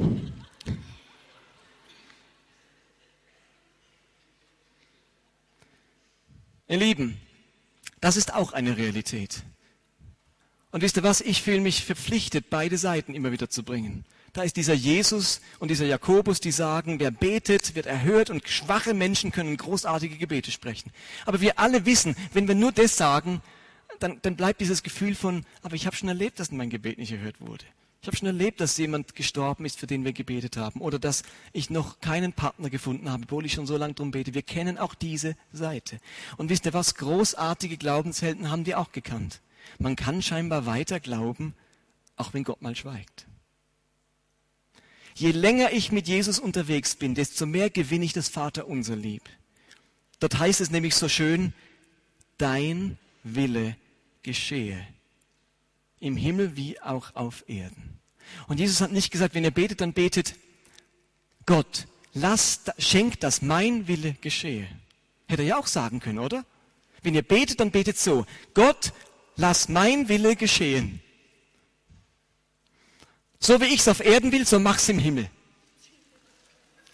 Ihr 6.70 6.78
Lieben, 6.78 7.20
das 8.02 8.18
ist 8.18 8.34
auch 8.34 8.52
eine 8.52 8.76
Realität. 8.78 9.44
Und 10.72 10.82
wisst 10.82 10.98
ihr 10.98 11.04
was? 11.04 11.22
Ich 11.22 11.42
fühle 11.42 11.62
mich 11.62 11.86
verpflichtet, 11.86 12.50
beide 12.50 12.78
Seiten 12.78 13.16
immer 13.16 13.32
wieder 13.32 13.50
zu 13.50 13.64
bringen. 13.64 14.04
Da 14.34 14.44
ist 14.44 14.58
dieser 14.58 14.74
Jesus 14.74 15.42
und 15.60 15.72
dieser 15.72 15.86
Jakobus, 15.86 16.42
die 16.42 16.52
sagen, 16.52 17.00
wer 17.00 17.10
betet, 17.10 17.74
wird 17.76 17.86
erhört 17.86 18.30
und 18.30 18.48
schwache 18.50 18.94
Menschen 18.94 19.32
können 19.32 19.56
großartige 19.56 20.18
Gebete 20.18 20.52
sprechen. 20.52 20.92
Aber 21.26 21.40
wir 21.40 21.58
alle 21.58 21.86
wissen, 21.86 22.16
wenn 22.34 22.48
wir 22.50 22.56
nur 22.56 22.74
das 22.74 22.98
sagen, 22.98 23.42
dann, 24.00 24.20
dann 24.22 24.36
bleibt 24.36 24.60
dieses 24.60 24.84
Gefühl 24.84 25.16
von, 25.16 25.46
aber 25.64 25.76
ich 25.76 25.86
habe 25.86 25.96
schon 25.96 26.10
erlebt, 26.10 26.40
dass 26.40 26.52
mein 26.52 26.70
Gebet 26.70 26.98
nicht 26.98 27.14
erhört 27.14 27.40
wurde. 27.40 27.66
Ich 28.08 28.10
habe 28.10 28.20
schon 28.20 28.28
erlebt, 28.28 28.62
dass 28.62 28.78
jemand 28.78 29.16
gestorben 29.16 29.66
ist, 29.66 29.78
für 29.78 29.86
den 29.86 30.06
wir 30.06 30.14
gebetet 30.14 30.56
haben. 30.56 30.80
Oder 30.80 30.98
dass 30.98 31.24
ich 31.52 31.70
noch 31.70 32.00
keinen 32.00 32.32
Partner 32.32 32.70
gefunden 32.70 33.12
habe, 33.12 33.24
obwohl 33.24 33.46
ich 33.46 33.52
schon 33.52 33.68
so 33.68 33.76
lange 33.76 33.96
drum 33.96 34.12
bete. 34.12 34.34
Wir 34.34 34.44
kennen 34.44 34.78
auch 34.78 34.96
diese 34.96 35.36
Seite. 35.52 36.00
Und 36.38 36.50
wisst 36.50 36.66
ihr 36.66 36.74
was? 36.74 36.96
Großartige 36.96 37.76
Glaubenshelden 37.76 38.50
haben 38.50 38.64
die 38.64 38.76
auch 38.76 38.94
gekannt. 38.94 39.42
Man 39.78 39.98
kann 39.98 40.22
scheinbar 40.22 40.66
weiter 40.66 41.02
glauben, 41.02 41.54
auch 42.16 42.34
wenn 42.34 42.46
Gott 42.46 42.62
mal 42.62 42.78
schweigt. 42.78 43.28
Je 45.14 45.32
länger 45.32 45.74
ich 45.74 45.92
mit 45.92 46.08
Jesus 46.08 46.40
unterwegs 46.40 46.96
bin, 46.96 47.14
desto 47.14 47.46
mehr 47.46 47.70
gewinne 47.70 48.06
ich 48.06 48.14
das 48.14 48.30
Vaterunser 48.30 48.96
lieb. 48.96 49.24
Dort 50.22 50.40
heißt 50.40 50.62
es 50.62 50.72
nämlich 50.72 50.96
so 50.96 51.10
schön, 51.10 51.52
dein 52.38 52.98
Wille 53.24 53.76
geschehe 54.24 54.88
im 56.00 56.16
Himmel 56.16 56.56
wie 56.56 56.80
auch 56.80 57.16
auf 57.16 57.44
Erden. 57.48 57.97
Und 58.48 58.60
Jesus 58.60 58.82
hat 58.82 58.92
nicht 58.92 59.12
gesagt, 59.12 59.36
wenn 59.36 59.44
ihr 59.44 59.52
betet, 59.52 59.82
dann 59.82 59.94
betet 59.94 60.36
Gott, 61.46 61.88
lass, 62.14 62.62
schenkt, 62.78 63.24
dass 63.24 63.42
mein 63.42 63.88
Wille 63.88 64.16
geschehe. 64.22 64.68
Hätte 65.28 65.44
er 65.44 65.48
ja 65.48 65.58
auch 65.58 65.68
sagen 65.68 66.00
können, 66.00 66.20
oder? 66.20 66.46
Wenn 67.02 67.16
ihr 67.16 67.22
betet, 67.22 67.60
dann 67.60 67.72
betet 67.72 67.98
so, 67.98 68.26
Gott, 68.54 68.92
lass 69.36 69.70
mein 69.70 70.10
Wille 70.10 70.36
geschehen. 70.36 71.02
So 73.40 73.62
wie 73.62 73.66
ich 73.66 73.82
es 73.82 73.88
auf 73.88 74.00
Erden 74.00 74.32
will, 74.32 74.46
so 74.46 74.60
mach's 74.60 74.90
im 74.90 75.00
Himmel. 75.00 75.30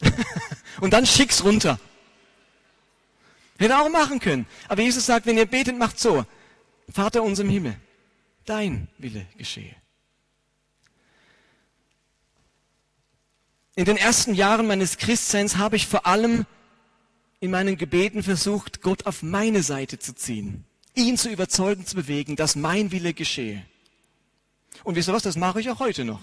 Und 0.82 0.92
dann 0.92 1.06
schick's 1.06 1.44
runter. 1.44 1.80
Hätte 3.58 3.80
auch 3.80 3.90
machen 3.90 4.20
können. 4.20 4.46
Aber 4.68 4.82
Jesus 4.82 5.06
sagt, 5.06 5.26
wenn 5.26 5.38
ihr 5.38 5.46
betet, 5.46 5.78
macht 5.78 6.00
so. 6.00 6.26
Vater 6.92 7.24
uns 7.24 7.40
im 7.40 7.50
Himmel, 7.50 7.78
dein 8.46 8.90
Wille 8.98 9.26
geschehe. 9.38 9.76
In 13.76 13.86
den 13.86 13.98
ersten 13.98 14.36
Jahren 14.36 14.68
meines 14.68 14.98
Christseins 14.98 15.58
habe 15.58 15.76
ich 15.76 15.88
vor 15.88 16.06
allem 16.06 16.46
in 17.40 17.52
meinen 17.52 17.78
Gebeten 17.78 18.22
versucht, 18.22 18.82
Gott 18.82 19.06
auf 19.06 19.24
meine 19.24 19.64
Seite 19.64 20.00
zu 20.00 20.14
ziehen, 20.14 20.64
ihn 20.96 21.18
zu 21.18 21.30
überzeugen, 21.30 21.86
zu 21.86 21.96
bewegen, 21.96 22.36
dass 22.36 22.56
mein 22.56 22.92
Wille 22.92 23.14
geschehe. 23.14 23.66
Und 24.84 24.96
wisst 24.96 25.10
ihr 25.10 25.14
was, 25.14 25.24
das 25.24 25.38
mache 25.38 25.60
ich 25.60 25.70
auch 25.70 25.80
heute 25.80 26.06
noch. 26.06 26.22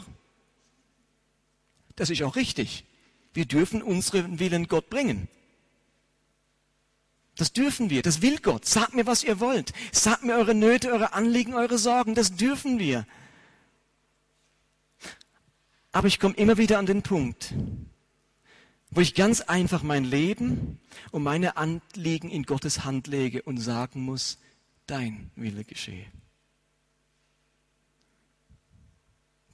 Das 1.96 2.08
ist 2.08 2.22
auch 2.22 2.36
richtig. 2.36 2.84
Wir 3.34 3.46
dürfen 3.46 3.82
unseren 3.82 4.38
Willen 4.38 4.68
Gott 4.68 4.88
bringen. 4.88 5.28
Das 7.36 7.52
dürfen 7.52 7.90
wir, 7.90 8.02
das 8.02 8.22
will 8.22 8.38
Gott. 8.38 8.66
Sagt 8.66 8.94
mir, 8.94 9.06
was 9.06 9.24
ihr 9.24 9.40
wollt. 9.40 9.72
Sagt 9.92 10.24
mir 10.24 10.34
eure 10.34 10.54
Nöte, 10.54 10.92
eure 10.92 11.14
Anliegen, 11.14 11.54
eure 11.54 11.78
Sorgen. 11.78 12.14
Das 12.14 12.36
dürfen 12.36 12.78
wir. 12.78 13.06
Aber 15.92 16.06
ich 16.06 16.20
komme 16.20 16.34
immer 16.34 16.56
wieder 16.56 16.78
an 16.78 16.86
den 16.86 17.02
Punkt, 17.02 17.52
wo 18.90 19.00
ich 19.00 19.14
ganz 19.14 19.40
einfach 19.40 19.82
mein 19.82 20.04
Leben 20.04 20.78
und 21.10 21.22
meine 21.22 21.56
Anliegen 21.56 22.30
in 22.30 22.44
Gottes 22.44 22.84
Hand 22.84 23.06
lege 23.06 23.42
und 23.42 23.58
sagen 23.58 24.02
muss, 24.02 24.38
dein 24.86 25.30
Wille 25.36 25.64
geschehe. 25.64 26.06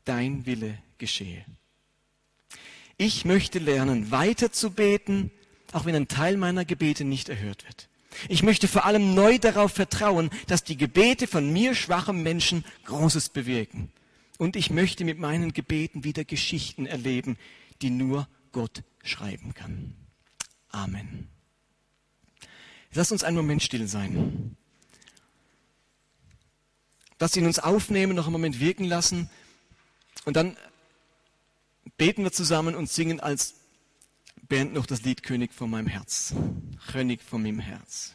Dein 0.04 0.46
Wille 0.46 0.78
geschehe. 0.98 1.44
Ich 2.98 3.24
möchte 3.24 3.58
lernen, 3.58 4.10
weiter 4.10 4.52
zu 4.52 4.70
beten, 4.70 5.30
auch 5.72 5.84
wenn 5.84 5.94
ein 5.94 6.08
Teil 6.08 6.36
meiner 6.36 6.64
Gebete 6.64 7.04
nicht 7.04 7.28
erhört 7.28 7.64
wird. 7.66 7.88
Ich 8.28 8.42
möchte 8.42 8.68
vor 8.68 8.86
allem 8.86 9.14
neu 9.14 9.38
darauf 9.38 9.72
vertrauen, 9.72 10.30
dass 10.46 10.64
die 10.64 10.78
Gebete 10.78 11.26
von 11.26 11.52
mir 11.52 11.74
schwachen 11.74 12.22
Menschen 12.22 12.64
Großes 12.84 13.28
bewirken. 13.28 13.92
Und 14.38 14.56
ich 14.56 14.70
möchte 14.70 15.04
mit 15.04 15.18
meinen 15.18 15.52
Gebeten 15.52 16.04
wieder 16.04 16.24
Geschichten 16.24 16.86
erleben, 16.86 17.38
die 17.82 17.90
nur 17.90 18.28
Gott 18.52 18.82
schreiben 19.02 19.54
kann. 19.54 19.94
Amen. 20.70 21.28
Lass 22.92 23.12
uns 23.12 23.24
einen 23.24 23.36
Moment 23.36 23.62
still 23.62 23.86
sein. 23.88 24.56
Lass 27.18 27.36
ihn 27.36 27.46
uns 27.46 27.58
aufnehmen, 27.58 28.14
noch 28.14 28.24
einen 28.24 28.32
Moment 28.32 28.60
wirken 28.60 28.84
lassen. 28.84 29.30
Und 30.24 30.36
dann 30.36 30.56
beten 31.96 32.24
wir 32.24 32.32
zusammen 32.32 32.74
und 32.74 32.90
singen 32.90 33.20
als 33.20 33.54
Band 34.48 34.74
noch 34.74 34.86
das 34.86 35.02
Lied 35.02 35.22
König 35.22 35.52
von 35.52 35.70
meinem 35.70 35.86
Herz. 35.86 36.34
König 36.90 37.22
von 37.22 37.42
meinem 37.42 37.58
Herz. 37.58 38.12